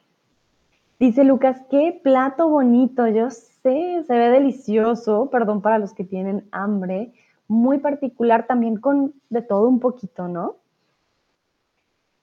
Dice 1.00 1.24
Lucas, 1.24 1.62
qué 1.70 2.00
plato 2.04 2.50
bonito, 2.50 3.08
yo 3.08 3.30
sé, 3.30 4.04
se 4.06 4.18
ve 4.18 4.30
delicioso, 4.30 5.30
perdón 5.30 5.62
para 5.62 5.80
los 5.80 5.94
que 5.94 6.04
tienen 6.04 6.48
hambre, 6.52 7.14
muy 7.48 7.78
particular 7.78 8.48
también 8.48 8.78
con 8.78 9.14
de 9.30 9.42
todo 9.42 9.70
un 9.70 9.80
poquito, 9.80 10.28
¿no? 10.28 10.58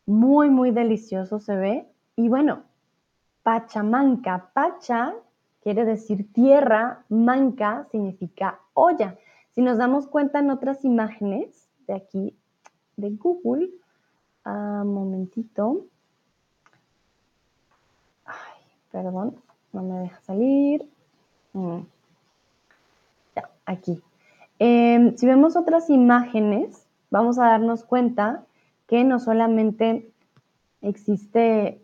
Muy, 0.04 0.50
muy 0.50 0.70
delicioso 0.70 1.40
se 1.40 1.56
ve. 1.56 1.88
Y 2.14 2.28
bueno, 2.28 2.64
Pachamanca, 3.42 4.50
Pacha 4.52 5.14
quiere 5.62 5.86
decir 5.86 6.30
tierra, 6.34 7.04
manca 7.08 7.86
significa 7.90 8.60
olla. 8.74 9.16
Si 9.52 9.62
nos 9.62 9.78
damos 9.78 10.06
cuenta 10.06 10.40
en 10.40 10.50
otras 10.50 10.84
imágenes 10.84 11.70
de 11.86 11.94
aquí 11.94 12.36
de 12.96 13.10
Google, 13.10 13.70
un 14.52 14.94
momentito. 14.94 15.86
Ay, 18.24 18.62
perdón, 18.90 19.36
no 19.72 19.82
me 19.82 20.00
deja 20.00 20.20
salir. 20.20 20.88
Mm. 21.52 21.80
Ya, 23.36 23.50
aquí. 23.66 24.02
Em, 24.58 25.16
si 25.16 25.26
vemos 25.26 25.56
otras 25.56 25.90
imágenes, 25.90 26.86
vamos 27.10 27.38
a 27.38 27.46
darnos 27.46 27.84
cuenta 27.84 28.44
que 28.86 29.04
no 29.04 29.18
solamente 29.18 30.10
existe 30.82 31.80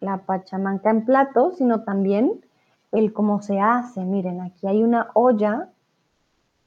la 0.00 0.18
pachamanca 0.18 0.90
en 0.90 1.04
plato, 1.04 1.52
sino 1.52 1.84
también 1.84 2.44
el 2.92 3.12
cómo 3.12 3.42
se 3.42 3.60
hace. 3.60 4.04
Miren, 4.04 4.40
aquí 4.40 4.66
hay 4.66 4.82
una 4.82 5.10
olla. 5.14 5.70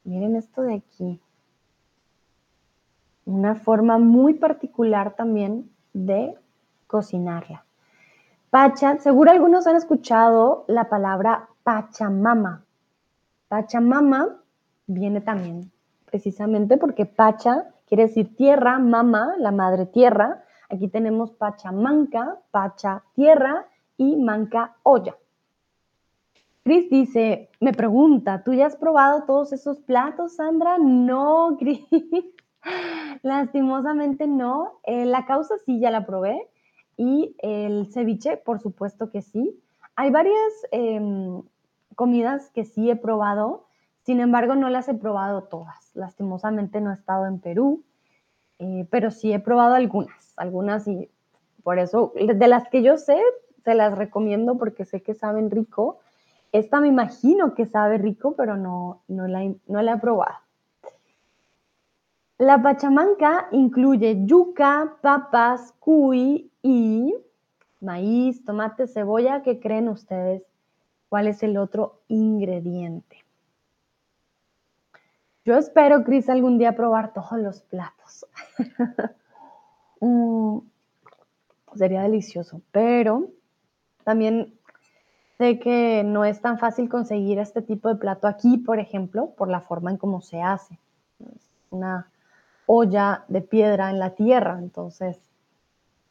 Miren 0.04 0.36
esto 0.36 0.62
de 0.62 0.76
aquí 0.76 1.20
una 3.26 3.56
forma 3.56 3.98
muy 3.98 4.36
particular 4.36 5.16
también 5.16 5.70
de 5.94 6.38
cocinarla. 6.88 7.66
Pacha, 8.50 8.98
seguro 9.00 9.32
algunos 9.32 9.68
han 9.68 9.76
escuchado 9.76 10.64
la 10.68 10.88
palabra 10.88 11.50
Pachamama. 11.64 12.64
Pachamama 13.48 14.38
viene 14.88 15.22
también 15.22 15.72
precisamente 16.06 16.78
porque 16.78 17.06
Pacha 17.06 17.66
quiere 17.88 18.08
decir 18.08 18.36
tierra, 18.36 18.80
mama, 18.80 19.36
la 19.38 19.52
madre 19.52 19.86
tierra. 19.86 20.44
Aquí 20.70 20.88
tenemos 20.88 21.32
Pachamanca, 21.32 22.40
Pacha 22.52 23.04
tierra 23.14 23.66
y 23.98 24.16
Manca 24.16 24.76
olla. 24.84 25.16
Cris 26.64 26.90
dice, 26.90 27.50
me 27.60 27.74
pregunta, 27.74 28.44
¿tú 28.44 28.54
ya 28.54 28.66
has 28.66 28.76
probado 28.76 29.24
todos 29.26 29.54
esos 29.54 29.80
platos, 29.82 30.38
Sandra? 30.38 30.78
No, 30.80 31.58
Cris. 31.60 31.82
Lastimosamente 33.22 34.28
no. 34.28 34.80
Eh, 34.84 35.06
la 35.06 35.26
causa 35.26 35.56
sí 35.66 35.80
ya 35.80 35.92
la 35.92 36.06
probé 36.06 36.48
y 36.98 37.36
el 37.40 37.88
ceviche, 37.92 38.38
por 38.38 38.60
supuesto 38.60 39.10
que 39.10 39.22
sí. 39.22 39.60
Hay 39.96 40.12
varias 40.12 40.54
em, 40.72 41.42
comidas 41.96 42.50
que 42.52 42.66
sí 42.66 42.90
he 42.90 42.96
probado, 42.96 43.66
sin 44.04 44.20
embargo 44.20 44.56
no 44.56 44.70
las 44.70 44.88
he 44.90 44.94
probado 44.94 45.44
todas. 45.44 45.92
Lastimosamente 45.94 46.82
no 46.82 46.92
he 46.92 46.96
estado 46.96 47.26
en 47.26 47.40
Perú, 47.40 47.84
eh, 48.60 48.88
pero 48.90 49.12
sí 49.12 49.34
he 49.34 49.40
probado 49.40 49.76
algunas, 49.76 50.34
algunas 50.38 50.88
y 50.88 51.10
por 51.64 51.80
eso, 51.80 52.14
de 52.16 52.48
las 52.48 52.70
que 52.70 52.84
yo 52.84 52.98
sé, 52.98 53.20
se 53.64 53.74
las 53.74 53.98
recomiendo 53.98 54.58
porque 54.58 54.86
sé 54.86 55.02
que 55.02 55.16
saben 55.16 55.50
rico. 55.50 56.00
Esta 56.52 56.80
me 56.80 56.88
imagino 56.88 57.56
que 57.56 57.66
sabe 57.66 57.98
rico, 57.98 58.36
pero 58.38 58.56
no, 58.56 59.02
no, 59.08 59.28
la, 59.28 59.52
no 59.68 59.82
la 59.82 59.94
he 59.94 59.98
probado. 59.98 60.45
La 62.38 62.62
pachamanca 62.62 63.48
incluye 63.52 64.26
yuca, 64.26 64.98
papas, 65.02 65.74
cuy 65.80 66.52
y 66.62 67.16
maíz, 67.80 68.44
tomate, 68.44 68.88
cebolla. 68.88 69.42
¿Qué 69.42 69.62
creen 69.62 69.88
ustedes? 69.88 70.44
¿Cuál 71.08 71.28
es 71.28 71.44
el 71.44 71.56
otro 71.58 72.02
ingrediente? 72.10 73.24
Yo 75.46 75.58
espero, 75.58 76.04
Cris, 76.04 76.28
algún 76.28 76.58
día 76.58 76.76
probar 76.76 77.14
todos 77.14 77.40
los 77.40 77.62
platos. 77.62 78.26
Mm, 80.02 80.60
sería 81.74 82.04
delicioso, 82.04 82.62
pero 82.72 83.30
también 84.04 84.54
sé 85.38 85.58
que 85.58 86.04
no 86.06 86.26
es 86.26 86.42
tan 86.42 86.60
fácil 86.60 86.90
conseguir 86.90 87.40
este 87.40 87.62
tipo 87.62 87.88
de 87.88 87.96
plato 87.96 88.28
aquí, 88.28 88.58
por 88.58 88.80
ejemplo, 88.80 89.32
por 89.36 89.48
la 89.48 89.62
forma 89.62 89.90
en 89.90 89.98
cómo 89.98 90.22
se 90.22 90.42
hace. 90.42 90.78
Es 91.34 91.50
una 91.72 92.12
olla 92.68 93.26
de 93.28 93.42
piedra 93.42 93.90
en 93.90 94.00
la 94.00 94.12
tierra, 94.12 94.58
entonces 94.60 95.20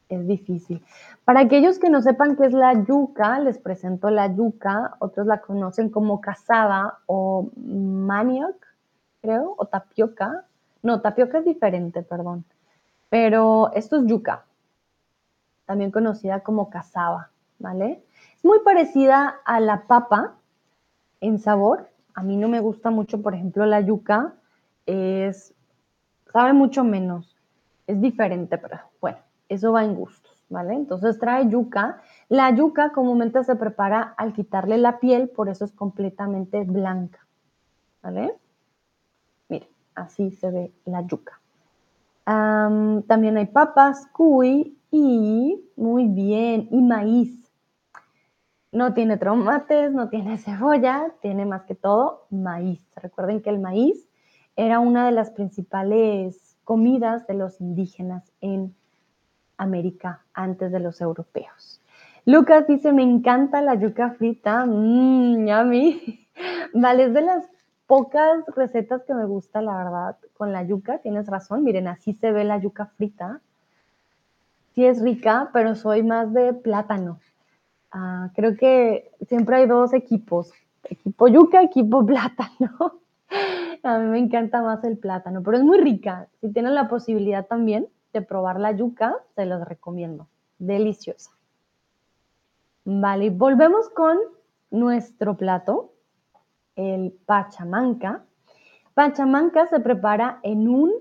es 0.09 0.27
difícil. 0.27 0.83
Para 1.23 1.41
aquellos 1.41 1.79
que 1.79 1.89
no 1.89 2.01
sepan 2.01 2.35
qué 2.35 2.45
es 2.45 2.53
la 2.53 2.85
yuca, 2.85 3.39
les 3.39 3.57
presento 3.57 4.09
la 4.09 4.33
yuca, 4.33 4.95
otros 4.99 5.25
la 5.25 5.41
conocen 5.41 5.89
como 5.89 6.21
cazaba 6.21 6.99
o 7.07 7.49
manioc, 7.55 8.55
creo, 9.21 9.55
o 9.57 9.65
tapioca. 9.65 10.45
No, 10.83 11.01
tapioca 11.01 11.39
es 11.39 11.45
diferente, 11.45 12.03
perdón. 12.03 12.45
Pero 13.09 13.71
esto 13.73 13.97
es 13.97 14.05
yuca, 14.05 14.45
también 15.65 15.91
conocida 15.91 16.41
como 16.41 16.69
cazaba, 16.69 17.29
¿vale? 17.59 18.03
Es 18.35 18.45
muy 18.45 18.59
parecida 18.59 19.35
a 19.45 19.59
la 19.59 19.87
papa 19.87 20.35
en 21.21 21.39
sabor. 21.39 21.89
A 22.13 22.23
mí 22.23 22.37
no 22.37 22.47
me 22.47 22.59
gusta 22.59 22.91
mucho, 22.91 23.21
por 23.21 23.33
ejemplo, 23.33 23.65
la 23.65 23.81
yuca. 23.81 24.33
Es, 24.85 25.53
sabe 26.35 26.51
mucho 26.51 26.83
menos. 26.83 27.33
Es 27.87 28.01
diferente, 28.01 28.57
pero 28.57 28.77
bueno, 28.99 29.19
eso 29.47 29.71
va 29.71 29.85
en 29.85 29.95
gustos, 29.95 30.33
¿vale? 30.49 30.73
Entonces 30.73 31.17
trae 31.17 31.47
yuca. 31.47 32.01
La 32.27 32.53
yuca 32.53 32.91
comúnmente 32.91 33.41
se 33.45 33.55
prepara 33.55 34.01
al 34.17 34.33
quitarle 34.33 34.77
la 34.77 34.99
piel, 34.99 35.29
por 35.29 35.47
eso 35.47 35.63
es 35.63 35.71
completamente 35.71 36.65
blanca, 36.65 37.25
¿vale? 38.03 38.35
Mire, 39.47 39.69
así 39.95 40.31
se 40.31 40.51
ve 40.51 40.73
la 40.83 41.03
yuca. 41.03 41.39
también 42.25 43.37
hay 43.37 43.45
papas, 43.45 44.05
cuy 44.11 44.77
y, 44.91 45.63
muy 45.77 46.09
bien, 46.09 46.67
y 46.69 46.81
maíz. 46.81 47.49
No 48.73 48.93
tiene 48.93 49.15
tomates, 49.15 49.93
no 49.93 50.09
tiene 50.09 50.37
cebolla, 50.37 51.13
tiene 51.21 51.45
más 51.45 51.63
que 51.63 51.75
todo 51.75 52.27
maíz. 52.29 52.81
Recuerden 52.97 53.41
que 53.41 53.51
el 53.51 53.59
maíz 53.59 54.09
era 54.55 54.79
una 54.79 55.05
de 55.05 55.11
las 55.11 55.31
principales 55.31 56.57
comidas 56.63 57.27
de 57.27 57.35
los 57.35 57.61
indígenas 57.61 58.31
en 58.41 58.75
América 59.57 60.21
antes 60.33 60.71
de 60.71 60.79
los 60.79 61.01
europeos. 61.01 61.81
Lucas 62.25 62.65
dice, 62.67 62.91
me 62.91 63.03
encanta 63.03 63.61
la 63.61 63.75
yuca 63.75 64.11
frita. 64.11 64.65
Mmm, 64.65 65.45
yummy. 65.47 66.27
Vale, 66.73 67.05
es 67.05 67.13
de 67.13 67.21
las 67.21 67.45
pocas 67.85 68.43
recetas 68.55 69.03
que 69.03 69.13
me 69.13 69.25
gusta, 69.25 69.61
la 69.61 69.77
verdad, 69.77 70.17
con 70.35 70.51
la 70.51 70.63
yuca. 70.63 70.97
Tienes 70.99 71.27
razón, 71.27 71.63
miren, 71.63 71.87
así 71.87 72.13
se 72.13 72.31
ve 72.31 72.43
la 72.43 72.57
yuca 72.57 72.87
frita. 72.97 73.41
Sí 74.73 74.85
es 74.85 75.01
rica, 75.01 75.51
pero 75.53 75.75
soy 75.75 76.03
más 76.03 76.33
de 76.33 76.53
plátano. 76.53 77.19
Ah, 77.91 78.29
creo 78.35 78.57
que 78.57 79.11
siempre 79.27 79.57
hay 79.57 79.67
dos 79.67 79.93
equipos, 79.93 80.51
equipo 80.83 81.27
yuca, 81.27 81.61
equipo 81.61 82.05
plátano. 82.05 82.99
A 83.85 83.99
mí 83.99 84.05
me 84.07 84.17
encanta 84.17 84.63
más 84.63 84.83
el 84.83 84.97
plátano, 84.97 85.43
pero 85.43 85.57
es 85.57 85.63
muy 85.63 85.79
rica. 85.79 86.27
Si 86.41 86.51
tienen 86.51 86.73
la 86.73 86.87
posibilidad 86.87 87.45
también 87.45 87.87
de 88.13 88.23
probar 88.23 88.59
la 88.59 88.71
yuca, 88.71 89.15
se 89.35 89.45
los 89.45 89.63
recomiendo. 89.63 90.27
Deliciosa. 90.57 91.29
Vale, 92.83 93.29
volvemos 93.29 93.89
con 93.89 94.17
nuestro 94.71 95.37
plato, 95.37 95.93
el 96.75 97.11
pachamanca. 97.27 98.25
Pachamanca 98.95 99.67
se 99.67 99.79
prepara 99.79 100.39
en 100.41 100.67
un, 100.67 100.91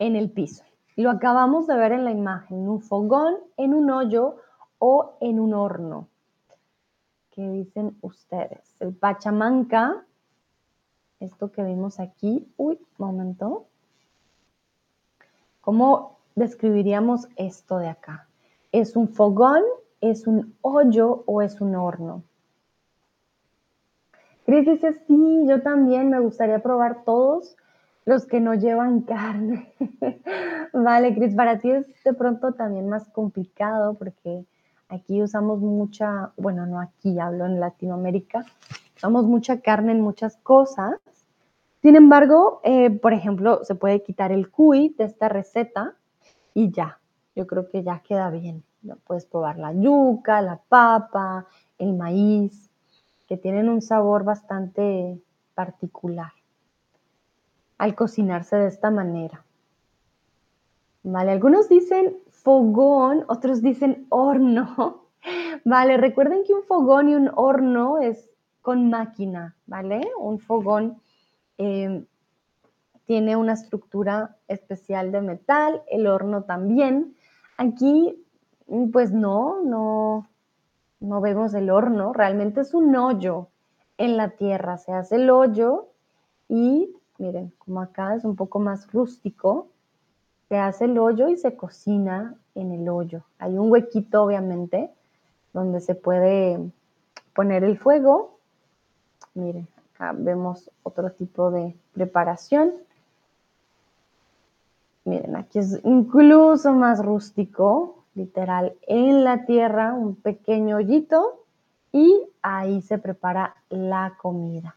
en 0.00 0.16
el 0.16 0.32
piso. 0.32 0.64
Lo 0.96 1.10
acabamos 1.10 1.68
de 1.68 1.76
ver 1.76 1.92
en 1.92 2.04
la 2.04 2.10
imagen, 2.10 2.58
en 2.58 2.68
un 2.68 2.80
fogón, 2.80 3.36
en 3.56 3.72
un 3.72 3.88
hoyo 3.88 4.38
o 4.80 5.16
en 5.20 5.38
un 5.38 5.54
horno. 5.54 6.08
¿Qué 7.30 7.48
dicen 7.48 7.96
ustedes? 8.00 8.74
El 8.80 8.96
pachamanca, 8.96 10.04
esto 11.20 11.50
que 11.52 11.62
vimos 11.62 12.00
aquí, 12.00 12.46
uy, 12.56 12.78
momento. 12.96 13.66
¿Cómo 15.60 16.18
describiríamos 16.34 17.28
esto 17.36 17.78
de 17.78 17.88
acá? 17.88 18.28
¿Es 18.72 18.96
un 18.96 19.08
fogón, 19.08 19.62
es 20.00 20.26
un 20.26 20.56
hoyo 20.62 21.24
o 21.26 21.42
es 21.42 21.60
un 21.60 21.74
horno? 21.74 22.22
Cris 24.46 24.66
dice, 24.66 24.94
sí, 25.06 25.44
yo 25.46 25.62
también 25.62 26.10
me 26.10 26.20
gustaría 26.20 26.62
probar 26.62 27.04
todos 27.04 27.56
los 28.04 28.24
que 28.24 28.40
no 28.40 28.54
llevan 28.54 29.00
carne. 29.02 29.72
vale, 30.72 31.14
Cris, 31.14 31.34
para 31.34 31.58
ti 31.58 31.70
es 31.70 31.86
de 32.04 32.14
pronto 32.14 32.54
también 32.54 32.88
más 32.88 33.08
complicado 33.10 33.94
porque 33.94 34.46
Aquí 34.90 35.20
usamos 35.22 35.60
mucha, 35.60 36.32
bueno, 36.38 36.64
no 36.64 36.80
aquí, 36.80 37.20
hablo 37.20 37.44
en 37.44 37.60
Latinoamérica, 37.60 38.46
usamos 38.98 39.26
mucha 39.26 39.60
carne 39.60 39.92
en 39.92 40.00
muchas 40.00 40.36
cosas. 40.38 40.94
Sin 41.82 41.94
embargo, 41.94 42.60
eh, 42.64 42.90
por 42.90 43.12
ejemplo, 43.12 43.64
se 43.64 43.76
puede 43.76 44.02
quitar 44.02 44.32
el 44.32 44.50
cuy 44.50 44.92
de 44.98 45.04
esta 45.04 45.28
receta 45.28 45.94
y 46.52 46.72
ya, 46.72 46.98
yo 47.36 47.46
creo 47.46 47.68
que 47.68 47.84
ya 47.84 48.00
queda 48.00 48.28
bien. 48.30 48.64
Puedes 49.06 49.24
probar 49.24 49.56
la 49.56 49.72
yuca, 49.72 50.42
la 50.42 50.60
papa, 50.68 51.46
el 51.78 51.94
maíz, 51.94 52.70
que 53.28 53.36
tienen 53.36 53.68
un 53.68 53.82
sabor 53.82 54.24
bastante 54.24 55.20
particular 55.54 56.32
al 57.76 57.94
cocinarse 57.94 58.56
de 58.56 58.66
esta 58.66 58.90
manera. 58.90 59.44
Vale, 61.04 61.30
algunos 61.30 61.68
dicen 61.68 62.16
fogón, 62.30 63.24
otros 63.28 63.62
dicen 63.62 64.06
horno. 64.08 65.04
Vale, 65.64 65.96
recuerden 65.98 66.42
que 66.44 66.54
un 66.54 66.64
fogón 66.64 67.08
y 67.08 67.14
un 67.14 67.30
horno 67.36 67.98
es 67.98 68.28
con 68.62 68.90
máquina, 68.90 69.56
¿vale? 69.66 70.00
Un 70.18 70.38
fogón 70.38 71.00
em, 71.56 72.06
tiene 73.06 73.36
una 73.36 73.54
estructura 73.54 74.36
especial 74.48 75.12
de 75.12 75.22
metal, 75.22 75.82
el 75.90 76.06
horno 76.06 76.42
también. 76.44 77.16
Aquí, 77.56 78.24
pues 78.92 79.12
no, 79.12 79.62
no, 79.62 80.28
no 81.00 81.20
vemos 81.20 81.54
el 81.54 81.70
horno, 81.70 82.12
realmente 82.12 82.60
es 82.60 82.74
un 82.74 82.94
hoyo 82.94 83.48
en 83.96 84.16
la 84.16 84.30
tierra, 84.30 84.78
se 84.78 84.92
hace 84.92 85.16
el 85.16 85.30
hoyo 85.30 85.88
y 86.48 86.94
miren, 87.18 87.52
como 87.58 87.80
acá 87.80 88.14
es 88.14 88.24
un 88.24 88.36
poco 88.36 88.60
más 88.60 88.90
rústico, 88.92 89.68
se 90.48 90.56
hace 90.56 90.86
el 90.86 90.98
hoyo 90.98 91.28
y 91.28 91.36
se 91.36 91.56
cocina 91.56 92.36
en 92.54 92.72
el 92.72 92.88
hoyo. 92.88 93.24
Hay 93.38 93.58
un 93.58 93.70
huequito, 93.70 94.22
obviamente, 94.22 94.90
donde 95.52 95.80
se 95.80 95.94
puede 95.94 96.58
poner 97.34 97.64
el 97.64 97.78
fuego. 97.78 98.37
Miren, 99.38 99.68
acá 99.94 100.12
vemos 100.16 100.68
otro 100.82 101.12
tipo 101.12 101.52
de 101.52 101.76
preparación. 101.92 102.72
Miren, 105.04 105.36
aquí 105.36 105.60
es 105.60 105.80
incluso 105.84 106.72
más 106.72 107.04
rústico, 107.04 108.04
literal, 108.14 108.74
en 108.88 109.22
la 109.22 109.44
tierra, 109.46 109.94
un 109.94 110.16
pequeño 110.16 110.76
hoyito 110.76 111.44
y 111.92 112.20
ahí 112.42 112.82
se 112.82 112.98
prepara 112.98 113.54
la 113.68 114.16
comida. 114.20 114.74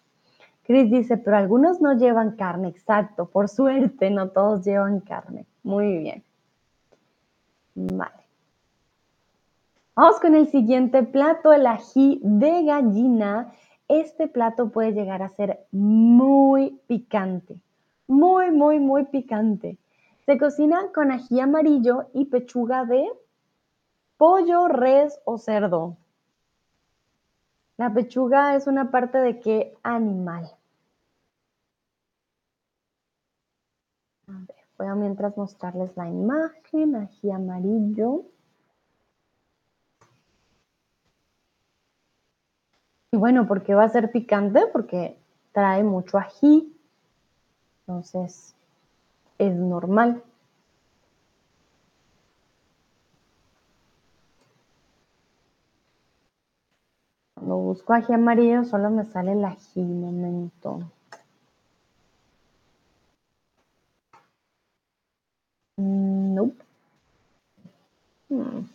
Chris 0.64 0.92
dice, 0.92 1.18
pero 1.18 1.38
algunos 1.38 1.82
no 1.82 1.94
llevan 1.94 2.36
carne, 2.36 2.68
exacto, 2.68 3.26
por 3.26 3.50
suerte 3.50 4.12
no 4.12 4.30
todos 4.30 4.64
llevan 4.64 5.00
carne. 5.00 5.48
Muy 5.64 5.98
bien. 5.98 6.24
Vale. 7.74 8.22
Vamos 9.96 10.20
con 10.20 10.36
el 10.36 10.48
siguiente 10.48 11.02
plato, 11.04 11.52
el 11.52 11.66
ají 11.66 12.22
de 12.24 12.64
gallina. 12.64 13.52
Este 13.92 14.30
plato 14.30 14.70
puede 14.70 14.94
llegar 14.94 15.22
a 15.22 15.28
ser 15.32 15.66
muy 15.74 16.80
picante. 16.88 17.60
Muy, 18.08 18.50
muy, 18.50 18.80
muy 18.80 19.04
picante. 19.04 19.78
Se 20.26 20.38
cocina 20.38 20.94
con 20.94 21.12
ají 21.12 21.42
amarillo 21.42 22.08
y 22.14 22.24
pechuga 22.24 22.86
de 22.86 23.06
pollo, 24.16 24.70
res 24.70 25.20
o 25.26 25.38
cerdo. 25.38 25.98
La 27.76 27.94
pechuga 27.94 28.56
es 28.56 28.66
una 28.66 28.92
parte 28.92 29.18
de 29.18 29.42
qué 29.42 29.74
animal? 29.84 30.50
Voy 34.78 34.88
a 34.88 34.96
mientras 34.96 35.36
mostrarles 35.36 35.98
la 35.98 36.08
imagen, 36.08 36.96
ají 36.96 37.30
amarillo. 37.30 38.24
Y 43.12 43.18
bueno, 43.18 43.46
¿por 43.46 43.64
qué 43.64 43.74
va 43.74 43.84
a 43.84 43.90
ser 43.90 44.10
picante? 44.12 44.68
Porque 44.72 45.18
trae 45.52 45.84
mucho 45.84 46.18
ají. 46.18 46.74
Entonces, 47.86 48.56
es 49.38 49.54
normal. 49.54 50.24
Cuando 57.36 57.58
busco 57.58 57.94
ají 57.94 58.14
amarillo, 58.14 58.64
solo 58.64 58.90
me 58.92 59.04
sale 59.06 59.34
el 59.34 59.44
ají, 59.44 59.82
momento. 59.82 60.80
Nope. 65.78 66.64
Hmm. 68.30 68.66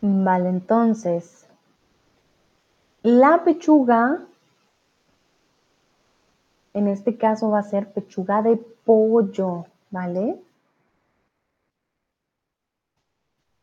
Vale, 0.00 0.48
entonces, 0.48 1.46
la 3.02 3.42
pechuga, 3.44 4.20
en 6.74 6.86
este 6.88 7.16
caso 7.16 7.50
va 7.50 7.60
a 7.60 7.64
ser 7.64 7.92
pechuga 7.92 8.42
de 8.42 8.56
pollo, 8.84 9.66
¿vale? 9.90 10.40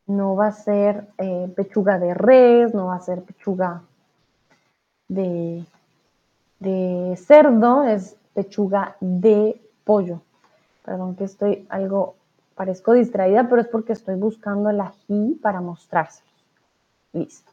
No 0.06 0.36
va 0.36 0.48
a 0.48 0.52
ser 0.52 1.08
eh, 1.18 1.52
pechuga 1.56 1.98
de 1.98 2.12
res, 2.14 2.74
no 2.74 2.86
va 2.86 2.96
a 2.96 3.00
ser 3.00 3.22
pechuga 3.22 3.82
de, 5.08 5.64
de 6.60 7.16
cerdo, 7.16 7.84
es 7.84 8.16
pechuga 8.34 8.96
de 9.00 9.60
pollo. 9.84 10.20
Perdón 10.84 11.16
que 11.16 11.24
estoy 11.24 11.66
algo, 11.68 12.14
parezco 12.56 12.94
distraída, 12.94 13.48
pero 13.48 13.60
es 13.60 13.68
porque 13.68 13.92
estoy 13.92 14.16
buscando 14.16 14.70
el 14.70 14.80
ají 14.80 15.38
para 15.42 15.60
mostrárselos. 15.60 16.32
Listo. 17.12 17.52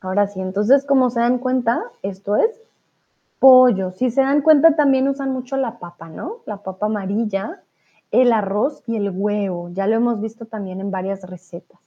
Ahora 0.00 0.26
sí, 0.26 0.40
entonces 0.40 0.84
como 0.84 1.10
se 1.10 1.20
dan 1.20 1.38
cuenta, 1.38 1.82
esto 2.02 2.36
es 2.36 2.50
pollo. 3.38 3.92
Si 3.92 4.10
se 4.10 4.22
dan 4.22 4.40
cuenta, 4.40 4.74
también 4.74 5.08
usan 5.08 5.30
mucho 5.30 5.56
la 5.56 5.78
papa, 5.78 6.08
¿no? 6.08 6.38
La 6.46 6.58
papa 6.58 6.86
amarilla, 6.86 7.62
el 8.10 8.32
arroz 8.32 8.82
y 8.86 8.96
el 8.96 9.10
huevo. 9.10 9.70
Ya 9.72 9.86
lo 9.86 9.96
hemos 9.96 10.20
visto 10.20 10.46
también 10.46 10.80
en 10.80 10.90
varias 10.90 11.22
recetas. 11.22 11.78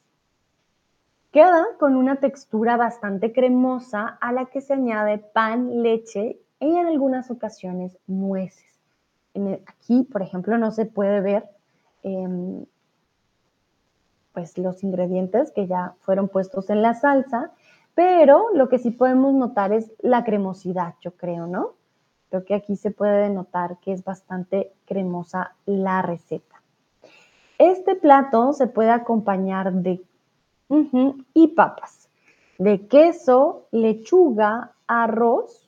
Queda 1.31 1.65
con 1.79 1.95
una 1.95 2.17
textura 2.17 2.77
bastante 2.77 3.33
cremosa 3.33 4.17
a 4.21 4.31
la 4.31 4.45
que 4.45 4.61
se 4.61 4.73
añade 4.73 5.17
pan, 5.17 5.83
leche 5.83 6.39
y 6.59 6.75
en 6.75 6.87
algunas 6.87 7.29
ocasiones 7.31 7.97
nueces. 8.07 8.65
aquí, 9.67 10.03
por 10.03 10.21
ejemplo, 10.23 10.57
no 10.57 10.71
se 10.71 10.85
puede 10.85 11.21
ver 11.21 11.56
em, 12.07 12.65
pues 14.33 14.57
los 14.57 14.83
ingredientes 14.83 15.51
que 15.51 15.67
ya 15.67 15.95
fueron 16.01 16.29
puestos 16.29 16.69
en 16.69 16.81
la 16.81 16.93
salsa, 16.93 17.51
pero 17.95 18.53
lo 18.53 18.69
que 18.69 18.77
sí 18.77 18.91
podemos 18.91 19.33
notar 19.33 19.73
es 19.73 19.91
la 19.99 20.23
cremosidad, 20.23 20.93
yo 21.01 21.15
creo, 21.17 21.47
¿no? 21.47 21.73
Creo 22.29 22.45
que 22.45 22.53
aquí 22.53 22.75
se 22.75 22.91
puede 22.91 23.29
notar 23.29 23.79
que 23.79 23.93
es 23.93 24.03
bastante 24.03 24.73
cremosa 24.85 25.55
la 25.65 26.03
receta. 26.03 26.61
Este 27.57 27.95
plato 27.95 28.53
se 28.53 28.67
puede 28.67 28.91
acompañar 28.91 29.73
de 29.73 30.03
y 31.33 31.47
papas, 31.47 32.09
de 32.59 32.87
queso, 32.87 33.67
lechuga, 33.71 34.73
arroz. 34.85 35.67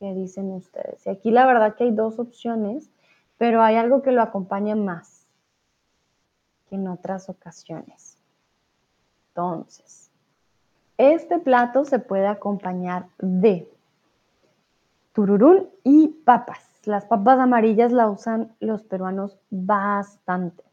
¿Qué 0.00 0.14
dicen 0.14 0.50
ustedes? 0.50 1.06
Y 1.06 1.10
aquí 1.10 1.30
la 1.30 1.46
verdad 1.46 1.76
que 1.76 1.84
hay 1.84 1.92
dos 1.92 2.18
opciones, 2.18 2.90
pero 3.36 3.62
hay 3.62 3.76
algo 3.76 4.02
que 4.02 4.12
lo 4.12 4.22
acompaña 4.22 4.74
más 4.74 5.17
en 6.70 6.88
otras 6.88 7.28
ocasiones. 7.28 8.16
Entonces, 9.28 10.10
este 10.96 11.38
plato 11.38 11.84
se 11.84 11.98
puede 11.98 12.26
acompañar 12.26 13.06
de 13.18 13.70
tururún 15.12 15.68
y 15.84 16.08
papas. 16.08 16.64
Las 16.84 17.04
papas 17.04 17.38
amarillas 17.38 17.92
la 17.92 18.08
usan 18.08 18.54
los 18.60 18.82
peruanos 18.82 19.38
bastante. 19.50 20.67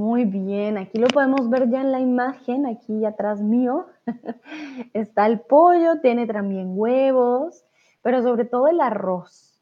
Muy 0.00 0.24
bien, 0.24 0.78
aquí 0.78 0.96
lo 0.96 1.08
podemos 1.08 1.50
ver 1.50 1.68
ya 1.68 1.82
en 1.82 1.92
la 1.92 2.00
imagen, 2.00 2.64
aquí 2.64 3.04
atrás 3.04 3.42
mío. 3.42 3.86
Está 4.94 5.26
el 5.26 5.40
pollo, 5.40 6.00
tiene 6.00 6.26
también 6.26 6.72
huevos, 6.74 7.66
pero 8.00 8.22
sobre 8.22 8.46
todo 8.46 8.68
el 8.68 8.80
arroz. 8.80 9.60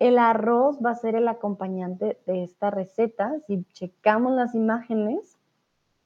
El 0.00 0.18
arroz 0.18 0.80
va 0.84 0.90
a 0.90 0.96
ser 0.96 1.14
el 1.14 1.28
acompañante 1.28 2.18
de 2.26 2.42
esta 2.42 2.72
receta. 2.72 3.38
Si 3.46 3.62
checamos 3.74 4.32
las 4.32 4.56
imágenes, 4.56 5.38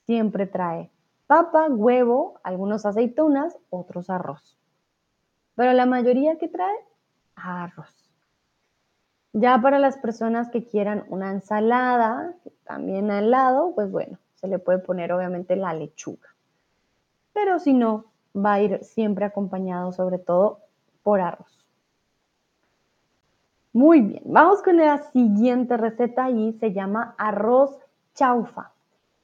siempre 0.04 0.46
trae 0.46 0.90
papa, 1.26 1.68
huevo, 1.70 2.38
algunos 2.42 2.84
aceitunas, 2.84 3.56
otros 3.70 4.10
arroz. 4.10 4.58
Pero 5.54 5.72
la 5.72 5.86
mayoría 5.86 6.36
que 6.36 6.48
trae, 6.48 6.76
arroz. 7.34 7.99
Ya 9.32 9.60
para 9.60 9.78
las 9.78 9.96
personas 9.98 10.50
que 10.50 10.66
quieran 10.66 11.04
una 11.08 11.30
ensalada, 11.30 12.34
también 12.64 13.10
al 13.10 13.30
lado, 13.30 13.72
pues 13.74 13.90
bueno, 13.90 14.18
se 14.34 14.48
le 14.48 14.58
puede 14.58 14.78
poner 14.78 15.12
obviamente 15.12 15.54
la 15.54 15.72
lechuga. 15.72 16.28
Pero 17.32 17.58
si 17.58 17.72
no, 17.72 18.06
va 18.36 18.54
a 18.54 18.60
ir 18.60 18.84
siempre 18.84 19.24
acompañado 19.24 19.92
sobre 19.92 20.18
todo 20.18 20.60
por 21.02 21.20
arroz. 21.20 21.60
Muy 23.72 24.00
bien, 24.00 24.22
vamos 24.26 24.62
con 24.62 24.78
la 24.78 24.98
siguiente 25.12 25.76
receta 25.76 26.28
y 26.28 26.54
se 26.54 26.72
llama 26.72 27.14
arroz 27.18 27.78
chaufa. 28.14 28.72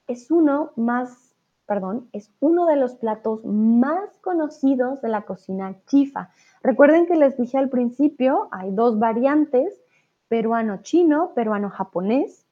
Es 0.06 0.30
uno 0.30 0.70
más, 0.76 1.34
perdón, 1.66 2.08
es 2.12 2.30
uno 2.38 2.66
de 2.66 2.76
los 2.76 2.94
platos 2.94 3.44
más 3.44 4.08
conocidos 4.20 5.02
de 5.02 5.08
la 5.08 5.22
cocina 5.22 5.74
chifa. 5.86 6.30
Recuerden 6.62 7.06
que 7.06 7.16
les 7.16 7.36
dije 7.36 7.58
al 7.58 7.70
principio, 7.70 8.48
hay 8.52 8.70
dos 8.70 9.00
variantes, 9.00 9.82
peruano-chino, 10.28 11.32
peruano-japonés 11.34 12.46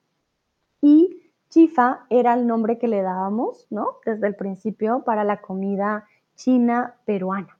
y 0.81 1.23
chifa 1.49 2.07
era 2.11 2.35
el 2.35 2.47
nombre 2.47 2.79
que 2.79 2.89
le 2.89 3.03
dábamos, 3.03 3.67
¿no? 3.71 3.99
Desde 4.05 4.27
el 4.27 4.35
principio 4.35 5.03
para 5.05 5.25
la 5.25 5.41
comida 5.41 6.07
china 6.35 6.97
peruana. 7.05 7.57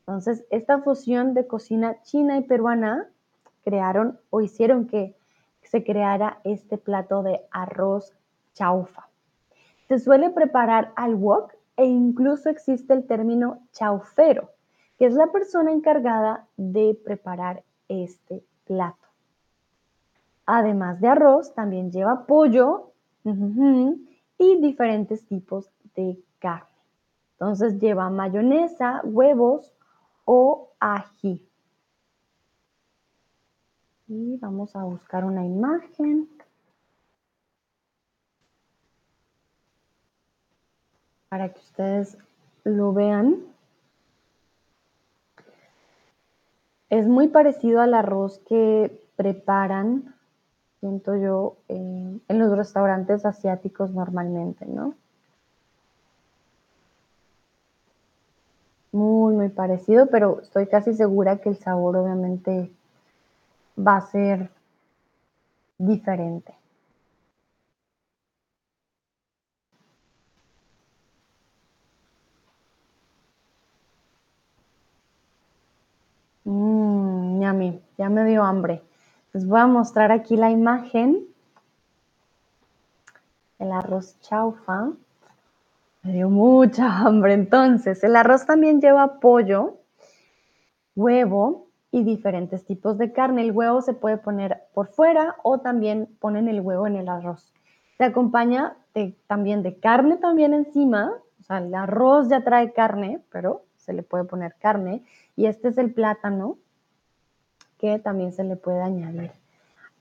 Entonces, 0.00 0.44
esta 0.50 0.80
fusión 0.80 1.34
de 1.34 1.46
cocina 1.46 2.02
china 2.02 2.36
y 2.38 2.42
peruana 2.42 3.08
crearon 3.62 4.18
o 4.30 4.40
hicieron 4.40 4.86
que 4.86 5.14
se 5.62 5.84
creara 5.84 6.40
este 6.44 6.78
plato 6.78 7.22
de 7.22 7.42
arroz 7.50 8.12
chaufa. 8.54 9.08
Se 9.86 9.98
suele 9.98 10.30
preparar 10.30 10.92
al 10.96 11.14
wok 11.14 11.54
e 11.76 11.84
incluso 11.84 12.48
existe 12.48 12.92
el 12.92 13.06
término 13.06 13.60
chaufero, 13.72 14.50
que 14.98 15.06
es 15.06 15.14
la 15.14 15.28
persona 15.28 15.72
encargada 15.72 16.46
de 16.56 16.98
preparar 17.04 17.62
este 17.88 18.42
plato. 18.64 18.99
Además 20.52 21.00
de 21.00 21.06
arroz, 21.06 21.54
también 21.54 21.92
lleva 21.92 22.26
pollo 22.26 22.90
y 23.22 24.60
diferentes 24.60 25.24
tipos 25.24 25.70
de 25.94 26.18
carne. 26.40 26.66
Entonces 27.34 27.78
lleva 27.78 28.10
mayonesa, 28.10 29.00
huevos 29.04 29.72
o 30.24 30.72
ají. 30.80 31.48
Y 34.08 34.38
vamos 34.38 34.74
a 34.74 34.82
buscar 34.82 35.24
una 35.24 35.46
imagen. 35.46 36.28
Para 41.28 41.52
que 41.52 41.60
ustedes 41.60 42.18
lo 42.64 42.92
vean. 42.92 43.36
Es 46.88 47.06
muy 47.06 47.28
parecido 47.28 47.80
al 47.80 47.94
arroz 47.94 48.40
que 48.48 49.00
preparan 49.14 50.16
siento 50.80 51.14
yo, 51.16 51.56
en 51.68 52.20
los 52.28 52.56
restaurantes 52.56 53.24
asiáticos 53.26 53.92
normalmente, 53.92 54.66
¿no? 54.66 54.94
Muy, 58.92 59.34
muy 59.34 59.48
parecido, 59.48 60.06
pero 60.06 60.40
estoy 60.40 60.66
casi 60.66 60.94
segura 60.94 61.38
que 61.40 61.48
el 61.48 61.56
sabor 61.56 61.96
obviamente 61.96 62.70
va 63.76 63.96
a 63.96 64.00
ser 64.12 64.50
diferente. 65.78 66.54
Mmm, 76.44 77.40
ya 77.98 78.08
me 78.10 78.24
dio 78.24 78.42
hambre. 78.44 78.82
Les 79.32 79.46
voy 79.46 79.60
a 79.60 79.66
mostrar 79.66 80.10
aquí 80.10 80.36
la 80.36 80.50
imagen. 80.50 81.24
El 83.58 83.70
arroz 83.70 84.18
chaufa. 84.20 84.90
Me 86.02 86.12
dio 86.12 86.28
mucha 86.28 86.98
hambre. 86.98 87.34
Entonces, 87.34 88.02
el 88.02 88.16
arroz 88.16 88.46
también 88.46 88.80
lleva 88.80 89.20
pollo, 89.20 89.76
huevo 90.96 91.66
y 91.92 92.02
diferentes 92.02 92.64
tipos 92.64 92.98
de 92.98 93.12
carne. 93.12 93.42
El 93.42 93.52
huevo 93.52 93.82
se 93.82 93.92
puede 93.92 94.16
poner 94.16 94.62
por 94.74 94.88
fuera 94.88 95.36
o 95.42 95.58
también 95.58 96.08
ponen 96.18 96.48
el 96.48 96.60
huevo 96.60 96.86
en 96.86 96.96
el 96.96 97.08
arroz. 97.08 97.52
Se 97.98 98.04
acompaña 98.04 98.76
también 99.26 99.62
de 99.62 99.78
carne 99.78 100.16
también 100.16 100.54
encima. 100.54 101.12
O 101.38 101.42
sea, 101.44 101.58
el 101.58 101.74
arroz 101.74 102.28
ya 102.28 102.42
trae 102.42 102.72
carne, 102.72 103.20
pero 103.30 103.62
se 103.76 103.92
le 103.92 104.02
puede 104.02 104.24
poner 104.24 104.56
carne. 104.58 105.04
Y 105.36 105.46
este 105.46 105.68
es 105.68 105.78
el 105.78 105.92
plátano, 105.92 106.56
que 107.80 107.98
también 107.98 108.32
se 108.32 108.44
le 108.44 108.56
puede 108.56 108.82
añadir. 108.82 109.32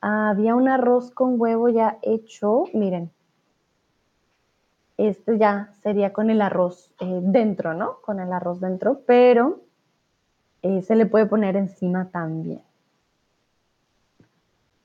había 0.02 0.56
un 0.56 0.68
arroz 0.68 1.12
con 1.12 1.40
huevo 1.40 1.70
ya 1.70 1.98
hecho, 2.02 2.66
miren. 2.74 3.10
Este 4.98 5.38
ya 5.38 5.74
sería 5.82 6.12
con 6.12 6.30
el 6.30 6.42
arroz 6.42 6.92
eh, 7.00 7.20
dentro, 7.24 7.74
¿no? 7.74 8.02
Con 8.02 8.20
el 8.20 8.34
arroz 8.34 8.60
dentro, 8.60 9.02
pero 9.06 9.62
eh, 10.62 10.82
se 10.82 10.96
le 10.96 11.06
puede 11.06 11.26
poner 11.26 11.56
encima 11.56 12.10
también. 12.10 12.62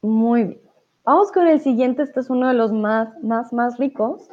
Muy 0.01 0.45
bien. 0.45 0.61
Vamos 1.05 1.33
con 1.33 1.49
el 1.49 1.61
siguiente, 1.61 2.03
este 2.03 2.21
es 2.21 2.31
uno 2.31 2.47
de 2.47 2.55
los 2.55 2.73
más, 2.73 3.21
más, 3.25 3.53
más 3.53 3.77
ricos. 3.79 4.29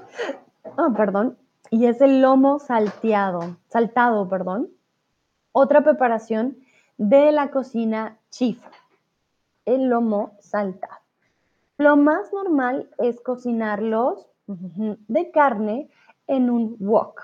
Ah, 0.78 0.94
perdón. 0.96 1.36
y 1.72 1.86
es 1.88 2.00
el 2.02 2.22
lomo 2.22 2.60
salteado, 2.60 3.58
saltado, 3.70 4.30
perdón. 4.30 4.70
Otra 5.52 5.84
preparación 5.84 6.58
de 7.02 7.32
la 7.32 7.50
cocina 7.50 8.20
chifa, 8.30 8.70
el 9.66 9.90
lomo 9.90 10.38
saltado. 10.40 11.02
Lo 11.80 11.98
más 11.98 12.32
normal 12.32 12.92
es 13.00 13.20
cocinarlos 13.22 14.28
de 14.46 15.32
carne 15.32 15.90
en 16.28 16.52
un 16.52 16.76
wok. 16.80 17.24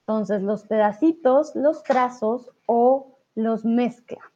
Entonces 0.00 0.40
los 0.40 0.64
pedacitos, 0.64 1.54
los 1.54 1.82
trazos 1.82 2.50
o 2.64 3.18
los 3.34 3.66
mezcla. 3.66 4.32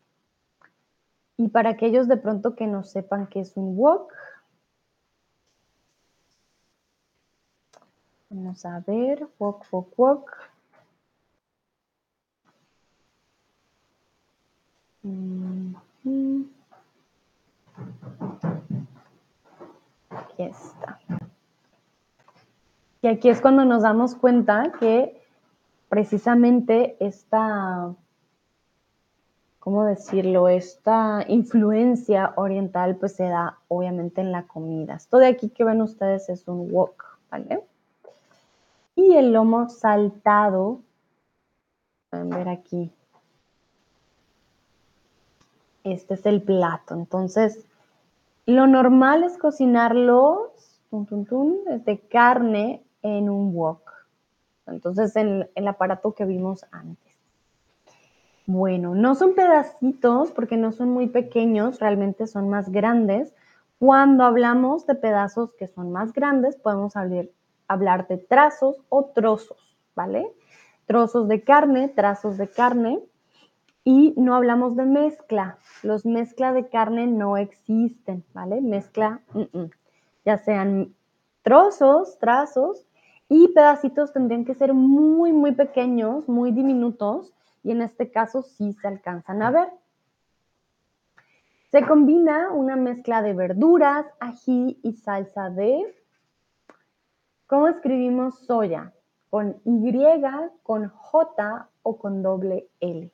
Y 1.39 1.49
para 1.49 1.71
aquellos 1.71 2.07
de 2.07 2.19
pronto 2.19 2.55
que 2.55 2.67
no 2.67 2.85
sepan 2.85 3.29
qué 3.29 3.41
es 3.41 3.57
un 3.57 3.79
wok, 3.79 4.13
vamos 8.29 8.63
a 8.67 8.81
ver, 8.81 9.27
wok, 9.39 9.65
wok, 9.71 9.99
wok. 9.99 10.54
Aquí 20.11 20.43
está. 20.43 20.99
Y 23.03 23.09
aquí 23.09 23.29
es 23.29 23.43
cuando 23.43 23.67
nos 23.67 23.83
damos 23.83 24.15
cuenta 24.15 24.73
que 24.81 25.21
precisamente 25.91 26.97
esta, 27.01 27.95
¿cómo 29.59 29.85
decirlo? 29.85 30.49
Esta 30.49 31.23
influencia 31.29 32.33
oriental 32.37 32.97
pues 32.97 33.15
se 33.15 33.25
da 33.25 33.59
obviamente 33.69 34.23
en 34.23 34.33
la 34.33 34.45
comida. 34.45 34.95
Esto 34.95 35.19
de 35.19 35.27
aquí 35.27 35.51
que 35.51 35.65
ven 35.65 35.83
ustedes 35.83 36.31
es 36.31 36.49
un 36.49 36.73
wok, 36.73 37.05
¿vale? 37.31 37.63
Y 38.97 39.17
el 39.17 39.35
lomo 39.35 39.69
saltado, 39.69 40.81
pueden 42.09 42.31
ver 42.31 42.49
aquí, 42.49 42.91
este 45.85 46.15
es 46.15 46.27
el 46.27 46.43
plato. 46.43 46.95
Entonces, 46.95 47.65
lo 48.47 48.67
normal 48.67 49.23
es 49.23 49.39
cocinarlos 49.39 50.51
de 50.91 52.01
carne 52.09 52.85
en 53.03 53.29
un 53.29 53.55
wok. 53.55 53.91
Entonces, 54.67 55.15
en 55.17 55.49
el 55.55 55.69
aparato 55.69 56.15
que 56.15 56.25
vimos 56.25 56.65
antes. 56.71 57.05
Bueno, 58.47 58.95
no 58.95 59.15
son 59.15 59.35
pedacitos 59.35 60.31
porque 60.33 60.57
no 60.57 60.73
son 60.73 60.91
muy 60.91 61.09
pequeños, 61.09 61.81
realmente 61.81 62.27
son 62.27 62.51
más 62.51 62.71
grandes. 62.71 63.35
Cuando 63.79 64.25
hablamos 64.25 64.87
de 64.87 64.95
pedazos 64.95 65.55
que 65.55 65.67
son 65.67 65.93
más 65.93 66.13
grandes, 66.13 66.57
podemos 66.57 66.97
hablar, 66.97 67.27
hablar 67.69 68.07
de 68.07 68.19
trazos 68.19 68.77
o 68.91 69.07
trozos, 69.07 69.77
¿vale? 69.95 70.31
Trozos 70.87 71.27
de 71.29 71.43
carne, 71.43 71.89
trazos 71.89 72.37
de 72.37 72.49
carne. 72.49 73.01
Y 73.85 74.15
no 74.17 74.35
hablamos 74.35 74.77
de 74.77 74.87
mezcla. 74.87 75.59
Los 75.83 76.07
mezcla 76.07 76.53
de 76.53 76.69
carne 76.69 77.07
no 77.07 77.37
existen, 77.37 78.25
¿vale? 78.33 78.63
Mezcla, 78.63 79.21
ya 80.25 80.39
sean 80.39 80.95
trozos, 81.43 82.19
trazos 82.19 82.87
y 83.29 83.49
pedacitos 83.49 84.13
tendrían 84.13 84.45
que 84.45 84.55
ser 84.55 84.73
muy, 84.73 85.33
muy 85.33 85.53
pequeños, 85.53 86.29
muy 86.29 86.51
diminutos 86.51 87.33
y 87.63 87.73
en 87.73 87.83
este 87.83 88.11
caso 88.11 88.43
sí 88.43 88.73
se 88.73 88.89
alcanzan 88.89 89.43
a 89.43 89.51
ver. 89.51 89.69
Se 91.71 91.85
combina 91.85 92.53
una 92.53 92.77
mezcla 92.77 93.21
de 93.21 93.35
verduras, 93.35 94.07
ají 94.21 94.79
y 94.83 94.93
salsa 94.93 95.51
de... 95.51 95.95
¿Cómo 97.47 97.69
escribimos 97.69 98.39
soya? 98.47 98.93
¿Con 99.29 99.61
Y, 99.65 99.93
con 100.63 100.89
J 100.89 101.69
o 101.83 101.99
con 101.99 102.23
doble 102.23 102.69
L? 102.81 103.11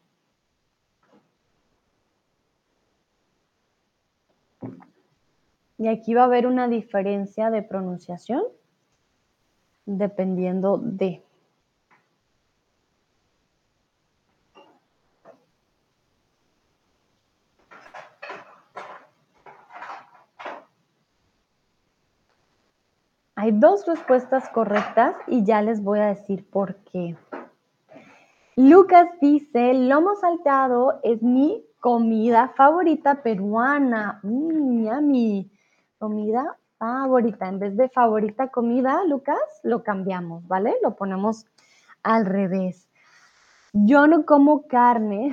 Y 5.80 5.88
aquí 5.88 6.12
va 6.12 6.20
a 6.20 6.24
haber 6.26 6.46
una 6.46 6.68
diferencia 6.68 7.48
de 7.48 7.62
pronunciación 7.62 8.42
dependiendo 9.86 10.76
de. 10.76 11.22
Hay 23.34 23.52
dos 23.52 23.86
respuestas 23.86 24.50
correctas 24.50 25.16
y 25.28 25.46
ya 25.46 25.62
les 25.62 25.82
voy 25.82 26.00
a 26.00 26.08
decir 26.08 26.46
por 26.50 26.76
qué. 26.92 27.16
Lucas 28.54 29.08
dice, 29.22 29.72
lomo 29.72 30.14
saltado 30.16 31.00
es 31.02 31.22
mi 31.22 31.64
comida 31.78 32.52
favorita 32.54 33.22
peruana. 33.22 34.20
Mmm, 34.22 34.84
yummy 34.84 35.50
comida 36.00 36.56
favorita. 36.78 37.46
En 37.46 37.58
vez 37.58 37.76
de 37.76 37.90
favorita 37.90 38.48
comida, 38.48 39.04
Lucas, 39.04 39.38
lo 39.62 39.84
cambiamos, 39.84 40.48
¿vale? 40.48 40.74
Lo 40.82 40.96
ponemos 40.96 41.46
al 42.02 42.24
revés. 42.24 42.88
Yo 43.72 44.06
no 44.06 44.24
como 44.24 44.66
carne, 44.66 45.30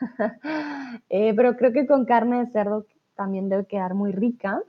eh, 1.08 1.32
pero 1.34 1.56
creo 1.56 1.72
que 1.72 1.86
con 1.86 2.04
carne 2.04 2.44
de 2.44 2.50
cerdo 2.50 2.84
también 3.14 3.48
debe 3.48 3.64
quedar 3.66 3.94
muy 3.94 4.12
rica. 4.12 4.60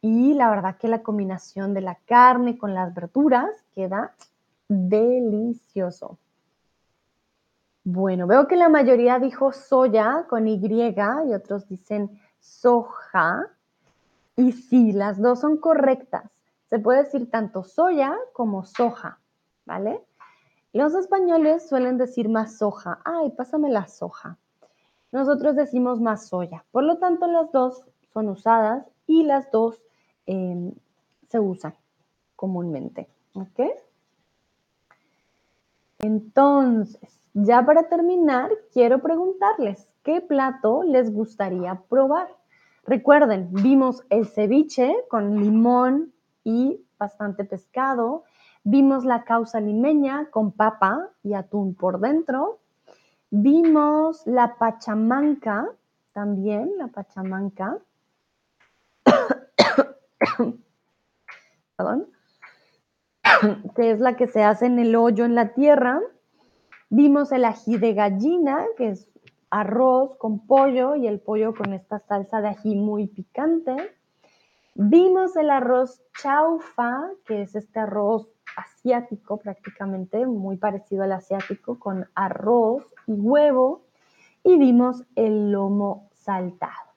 Y 0.00 0.32
la 0.34 0.48
verdad 0.48 0.76
que 0.78 0.88
la 0.88 1.02
combinación 1.02 1.74
de 1.74 1.82
la 1.82 1.96
carne 2.06 2.56
con 2.56 2.72
las 2.72 2.94
verduras 2.94 3.50
queda 3.74 4.14
delicioso. 4.68 6.18
Bueno, 7.82 8.26
veo 8.28 8.46
que 8.46 8.56
la 8.56 8.68
mayoría 8.68 9.18
dijo 9.18 9.52
soya 9.52 10.24
con 10.28 10.46
Y 10.46 10.60
y 10.64 11.34
otros 11.34 11.68
dicen 11.68 12.20
soja. 12.38 13.50
Y 14.36 14.52
sí, 14.52 14.92
las 14.92 15.20
dos 15.20 15.40
son 15.40 15.58
correctas. 15.58 16.30
Se 16.68 16.78
puede 16.78 17.04
decir 17.04 17.30
tanto 17.30 17.64
soya 17.64 18.16
como 18.32 18.64
soja, 18.64 19.18
¿vale? 19.66 20.00
Los 20.72 20.94
españoles 20.94 21.68
suelen 21.68 21.98
decir 21.98 22.28
más 22.28 22.58
soja. 22.58 23.00
Ay, 23.04 23.30
pásame 23.30 23.70
la 23.70 23.88
soja. 23.88 24.38
Nosotros 25.10 25.56
decimos 25.56 26.00
más 26.00 26.28
soya. 26.28 26.64
Por 26.70 26.84
lo 26.84 26.98
tanto, 26.98 27.26
las 27.26 27.50
dos 27.50 27.84
son 28.12 28.28
usadas 28.28 28.86
y 29.06 29.24
las 29.24 29.50
dos 29.50 29.82
em, 30.26 30.72
se 31.28 31.40
usan 31.40 31.74
comúnmente. 32.36 33.08
¿Ok? 33.34 33.60
Entonces, 35.98 37.28
ya 37.34 37.64
para 37.64 37.88
terminar, 37.88 38.50
quiero 38.72 39.00
preguntarles, 39.02 39.88
¿qué 40.02 40.20
plato 40.20 40.82
les 40.84 41.12
gustaría 41.12 41.82
probar? 41.88 42.28
Recuerden, 42.84 43.48
vimos 43.52 44.04
el 44.10 44.26
ceviche 44.26 44.94
con 45.08 45.36
limón 45.40 46.12
y 46.44 46.84
bastante 46.98 47.44
pescado. 47.44 48.24
Vimos 48.64 49.04
la 49.04 49.24
causa 49.24 49.60
limeña 49.60 50.30
con 50.30 50.52
papa 50.52 51.10
y 51.22 51.34
atún 51.34 51.74
por 51.74 52.00
dentro. 52.00 52.60
Vimos 53.30 54.26
la 54.26 54.56
pachamanca, 54.56 55.68
también 56.12 56.72
la 56.78 56.88
pachamanca. 56.88 57.78
Perdón. 61.76 62.08
que 63.76 63.90
es 63.92 64.00
la 64.00 64.16
que 64.16 64.26
se 64.26 64.42
hace 64.42 64.66
en 64.66 64.78
el 64.78 64.96
hoyo 64.96 65.24
en 65.24 65.34
la 65.34 65.54
tierra. 65.54 66.00
Vimos 66.88 67.32
el 67.32 67.44
ají 67.44 67.76
de 67.76 67.94
gallina, 67.94 68.64
que 68.76 68.90
es 68.90 69.09
arroz 69.50 70.16
con 70.16 70.46
pollo 70.46 70.94
y 70.94 71.06
el 71.06 71.20
pollo 71.20 71.54
con 71.54 71.72
esta 71.74 71.98
salsa 71.98 72.40
de 72.40 72.48
ají 72.48 72.76
muy 72.76 73.08
picante. 73.08 73.76
Vimos 74.74 75.36
el 75.36 75.50
arroz 75.50 76.00
chaufa, 76.20 77.10
que 77.26 77.42
es 77.42 77.54
este 77.54 77.80
arroz 77.80 78.28
asiático 78.56 79.38
prácticamente, 79.38 80.26
muy 80.26 80.56
parecido 80.56 81.02
al 81.02 81.12
asiático, 81.12 81.78
con 81.78 82.08
arroz 82.14 82.84
y 83.06 83.12
huevo. 83.12 83.82
Y 84.42 84.58
vimos 84.58 85.04
el 85.16 85.52
lomo 85.52 86.08
saltado. 86.14 86.90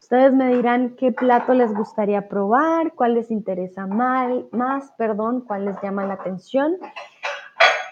Ustedes 0.00 0.32
me 0.32 0.54
dirán 0.56 0.96
qué 0.96 1.12
plato 1.12 1.52
les 1.52 1.74
gustaría 1.74 2.30
probar, 2.30 2.94
cuál 2.94 3.12
les 3.12 3.30
interesa 3.30 3.86
más, 3.86 4.90
perdón, 4.96 5.42
cuál 5.42 5.66
les 5.66 5.76
llama 5.82 6.06
la 6.06 6.14
atención. 6.14 6.78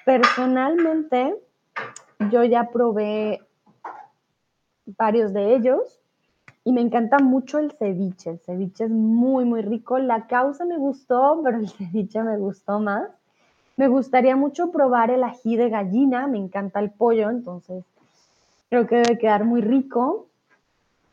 Personalmente, 0.07 1.37
yo 2.31 2.45
ya 2.45 2.71
probé 2.71 3.41
varios 4.87 5.33
de 5.33 5.55
ellos 5.55 6.01
y 6.65 6.73
me 6.73 6.81
encanta 6.81 7.19
mucho 7.19 7.59
el 7.59 7.73
ceviche. 7.73 8.31
El 8.31 8.39
ceviche 8.41 8.85
es 8.85 8.91
muy, 8.91 9.45
muy 9.45 9.63
rico. 9.63 9.99
La 9.99 10.27
causa 10.27 10.65
me 10.65 10.77
gustó, 10.77 11.41
pero 11.45 11.59
el 11.59 11.69
ceviche 11.79 12.23
me 12.23 12.37
gustó 12.39 12.81
más. 12.81 13.09
Me 13.77 13.89
gustaría 13.89 14.37
mucho 14.37 14.73
probar 14.73 15.11
el 15.11 15.23
ají 15.23 15.57
de 15.57 15.69
gallina. 15.69 16.27
Me 16.27 16.39
encanta 16.39 16.81
el 16.81 16.91
pollo, 16.91 17.31
entonces 17.31 17.85
creo 18.69 18.87
que 18.87 18.97
debe 18.97 19.19
quedar 19.19 19.45
muy 19.45 19.61
rico. 19.61 20.27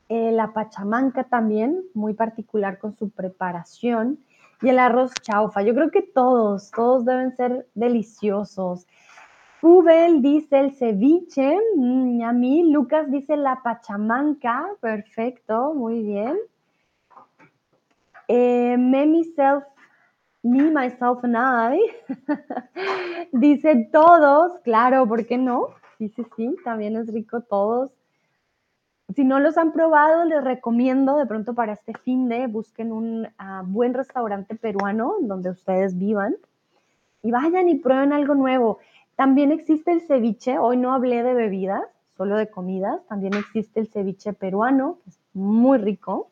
Eh, 0.09 0.31
la 0.31 0.53
pachamanca 0.53 1.23
también, 1.23 1.83
muy 1.93 2.13
particular 2.13 2.77
con 2.79 2.95
su 2.97 3.09
preparación. 3.09 4.19
y 4.61 4.69
el 4.69 4.79
arroz 4.79 5.11
chaufa. 5.21 5.61
Yo 5.61 5.75
creo 5.75 5.91
que 5.91 6.01
todos, 6.01 6.71
todos 6.71 7.03
deben 7.03 7.35
ser 7.35 7.67
deliciosos. 7.75 8.87
Ubel 9.65 10.21
dice 10.21 10.59
el 10.59 10.73
ceviche, 10.73 11.57
mm, 11.77 12.21
a 12.21 12.33
mí. 12.33 12.69
Lucas 12.69 13.09
dice 13.09 13.37
la 13.37 13.63
pachamanca, 13.63 14.67
perfecto, 14.81 15.73
muy 15.73 16.01
bien. 16.01 16.37
Eh, 18.27 18.75
me, 18.77 19.05
myself, 19.05 19.63
me, 20.41 20.69
myself 20.69 21.23
and 21.23 21.37
I. 21.37 21.79
dice 23.31 23.87
todos, 23.89 24.59
claro, 24.65 25.07
¿por 25.07 25.25
qué 25.25 25.37
no? 25.37 25.69
Sí, 25.97 26.11
sí, 26.35 26.55
también 26.65 26.97
es 26.97 27.07
rico 27.07 27.39
todos. 27.39 27.89
Si 29.15 29.23
no 29.23 29.39
los 29.39 29.57
han 29.57 29.71
probado, 29.71 30.25
les 30.25 30.43
recomiendo 30.43 31.15
de 31.15 31.25
pronto 31.25 31.53
para 31.53 31.71
este 31.71 31.93
fin 31.99 32.27
de 32.27 32.47
busquen 32.47 32.91
un 32.91 33.29
ah, 33.37 33.63
buen 33.65 33.93
restaurante 33.93 34.55
peruano 34.55 35.15
donde 35.21 35.51
ustedes 35.51 35.97
vivan 35.97 36.35
y 37.21 37.31
vayan 37.31 37.69
y 37.69 37.75
prueben 37.75 38.11
algo 38.11 38.35
nuevo. 38.35 38.79
También 39.15 39.51
existe 39.51 39.91
el 39.91 40.01
ceviche, 40.01 40.57
hoy 40.57 40.77
no 40.77 40.93
hablé 40.93 41.21
de 41.23 41.33
bebidas, 41.33 41.83
solo 42.17 42.35
de 42.35 42.49
comidas, 42.49 43.05
también 43.07 43.35
existe 43.35 43.79
el 43.79 43.87
ceviche 43.87 44.33
peruano, 44.33 44.97
que 45.03 45.11
es 45.11 45.19
muy 45.33 45.77
rico. 45.77 46.31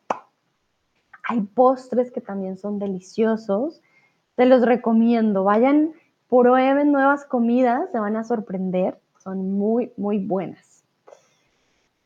Hay 1.24 1.42
postres 1.42 2.10
que 2.10 2.20
también 2.20 2.58
son 2.58 2.78
deliciosos. 2.78 3.80
Te 4.34 4.46
los 4.46 4.62
recomiendo, 4.62 5.44
vayan, 5.44 5.92
prueben 6.28 6.90
nuevas 6.90 7.24
comidas, 7.24 7.90
se 7.92 8.00
van 8.00 8.16
a 8.16 8.24
sorprender, 8.24 8.98
son 9.22 9.52
muy, 9.52 9.92
muy 9.96 10.18
buenas. 10.18 10.82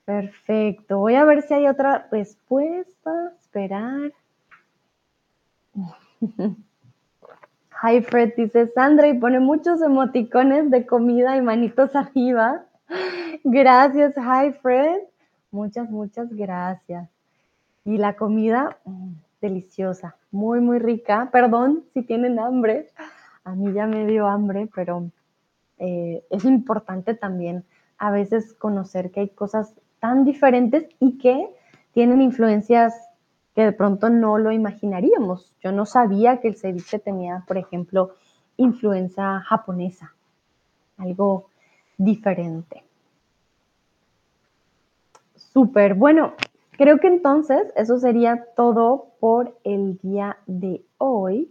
Perfecto, 0.05 0.99
voy 0.99 1.15
a 1.15 1.25
ver 1.25 1.43
si 1.43 1.55
hay 1.55 1.67
otra 1.67 2.07
respuesta, 2.11 3.33
esperar. 3.41 4.13
Hi 7.83 8.01
Fred, 8.01 8.33
dice 8.37 8.69
Sandra 8.69 9.07
y 9.07 9.19
pone 9.19 9.39
muchos 9.39 9.83
emoticones 9.83 10.71
de 10.71 10.87
comida 10.87 11.37
y 11.37 11.43
manitos 11.43 11.95
arriba. 11.95 12.65
Gracias, 13.45 14.15
Hi 14.17 14.53
Fred. 14.63 15.01
Muchas, 15.51 15.91
muchas 15.91 16.35
gracias. 16.35 17.11
Y 17.85 17.99
la 17.99 18.15
comida, 18.17 18.79
mm, 18.87 19.13
deliciosa, 19.43 20.17
muy, 20.31 20.61
muy 20.61 20.79
rica. 20.79 21.29
Perdón 21.31 21.85
si 21.93 22.03
tienen 22.03 22.39
hambre. 22.39 22.89
A 23.45 23.55
mí 23.55 23.73
ya 23.75 23.87
me 23.87 24.07
dio 24.07 24.27
hambre, 24.27 24.69
pero 24.75 25.11
eh, 25.79 26.25
es 26.31 26.47
importante 26.47 27.13
también 27.13 27.65
a 27.99 28.11
veces 28.11 28.55
conocer 28.55 29.11
que 29.11 29.21
hay 29.21 29.29
cosas 29.29 29.75
tan 30.01 30.25
diferentes 30.25 30.87
y 30.99 31.19
que 31.19 31.51
tienen 31.93 32.23
influencias 32.23 32.95
que 33.57 33.65
de 33.65 33.73
pronto 33.73 34.11
no 34.11 34.37
lo 34.37 34.53
imaginaríamos. 34.53 35.51
Yo 35.63 35.73
no 35.73 35.87
sabía 35.87 36.41
que 36.41 36.49
el 36.49 36.57
ceviche 36.57 36.99
tenía, 36.99 37.43
por 37.49 37.57
ejemplo, 37.57 38.11
influencia 38.59 39.41
japonesa, 39.41 40.13
algo 40.99 41.49
diferente. 41.97 42.85
Súper, 45.37 45.95
bueno, 45.95 46.35
creo 46.73 46.99
que 46.99 47.07
entonces 47.07 47.73
eso 47.77 47.99
sería 47.99 48.45
todo 48.55 49.07
por 49.21 49.57
el 49.65 49.99
día 50.03 50.37
de 50.47 50.85
hoy. 50.99 51.51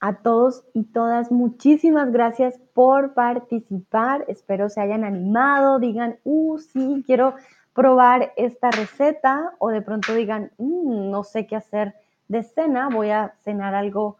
A 0.00 0.16
todos 0.16 0.64
y 0.74 0.82
todas, 0.82 1.30
muchísimas 1.30 2.10
gracias 2.10 2.58
por 2.74 3.14
participar. 3.14 4.24
Espero 4.26 4.68
se 4.68 4.80
hayan 4.80 5.04
animado, 5.04 5.78
digan, 5.78 6.16
uh, 6.24 6.58
sí, 6.58 7.04
quiero 7.06 7.36
probar 7.74 8.32
esta 8.36 8.70
receta 8.70 9.54
o 9.58 9.68
de 9.68 9.82
pronto 9.82 10.14
digan, 10.14 10.50
mm, 10.58 11.10
no 11.10 11.24
sé 11.24 11.46
qué 11.46 11.56
hacer 11.56 11.94
de 12.28 12.42
cena, 12.42 12.88
voy 12.88 13.10
a 13.10 13.34
cenar 13.42 13.74
algo 13.74 14.16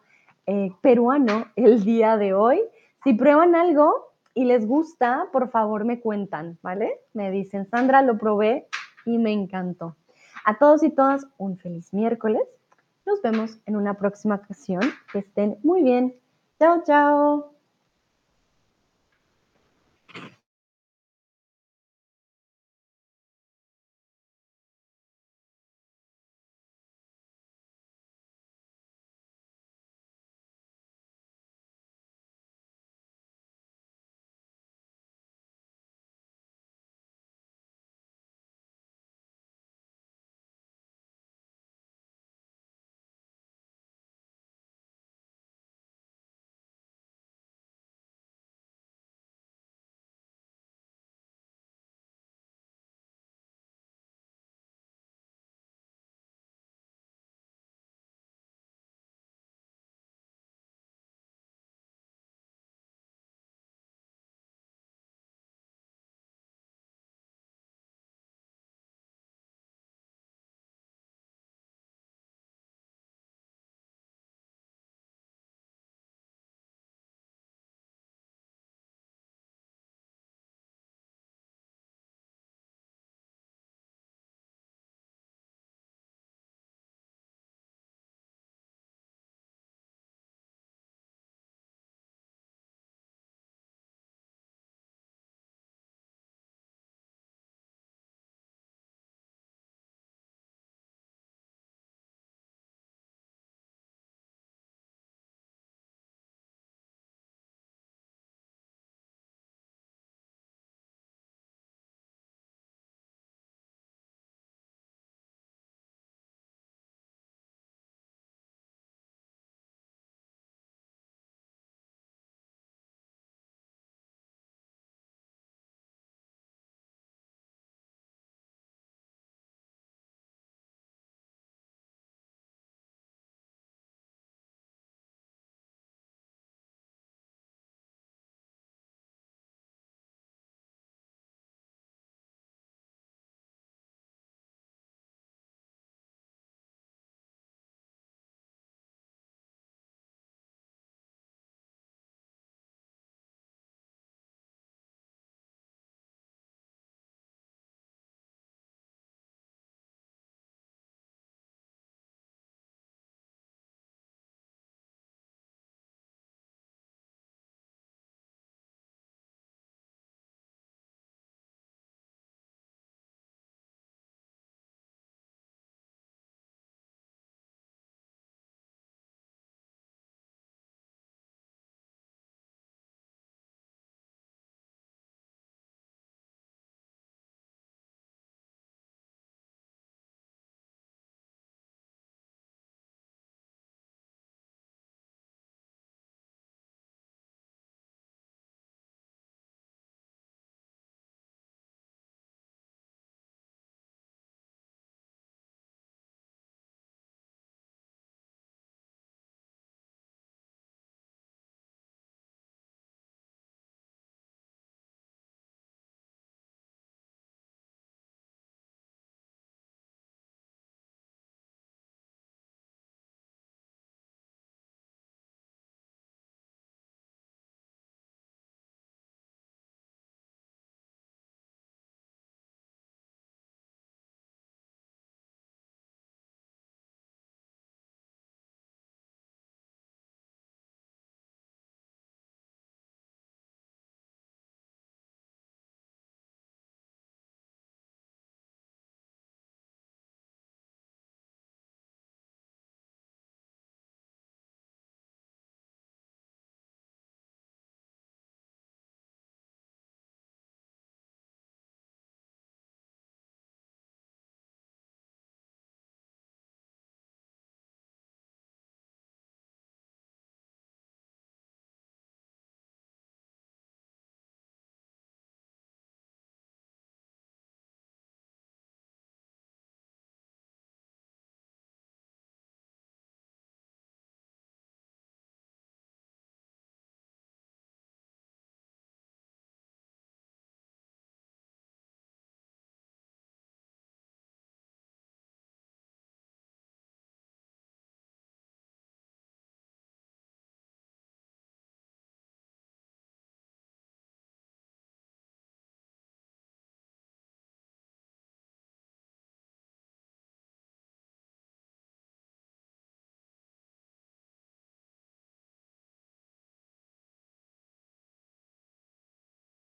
eh, 0.46 0.70
peruano 0.80 1.46
el 1.56 1.84
día 1.84 2.16
de 2.16 2.34
hoy. 2.34 2.60
Si 3.04 3.14
prueban 3.14 3.54
algo 3.54 4.12
y 4.34 4.44
les 4.44 4.66
gusta, 4.66 5.28
por 5.32 5.50
favor 5.50 5.84
me 5.84 6.00
cuentan, 6.00 6.58
¿vale? 6.62 7.00
Me 7.12 7.30
dicen, 7.30 7.66
Sandra, 7.66 8.02
lo 8.02 8.18
probé 8.18 8.68
y 9.04 9.18
me 9.18 9.32
encantó. 9.32 9.96
A 10.44 10.58
todos 10.58 10.82
y 10.82 10.90
todas, 10.90 11.26
un 11.38 11.56
feliz 11.58 11.92
miércoles. 11.92 12.42
Nos 13.06 13.20
vemos 13.22 13.58
en 13.66 13.76
una 13.76 13.94
próxima 13.94 14.36
ocasión. 14.36 14.82
Que 15.12 15.20
estén 15.20 15.58
muy 15.62 15.82
bien. 15.82 16.14
Chao, 16.58 16.82
chao. 16.84 17.51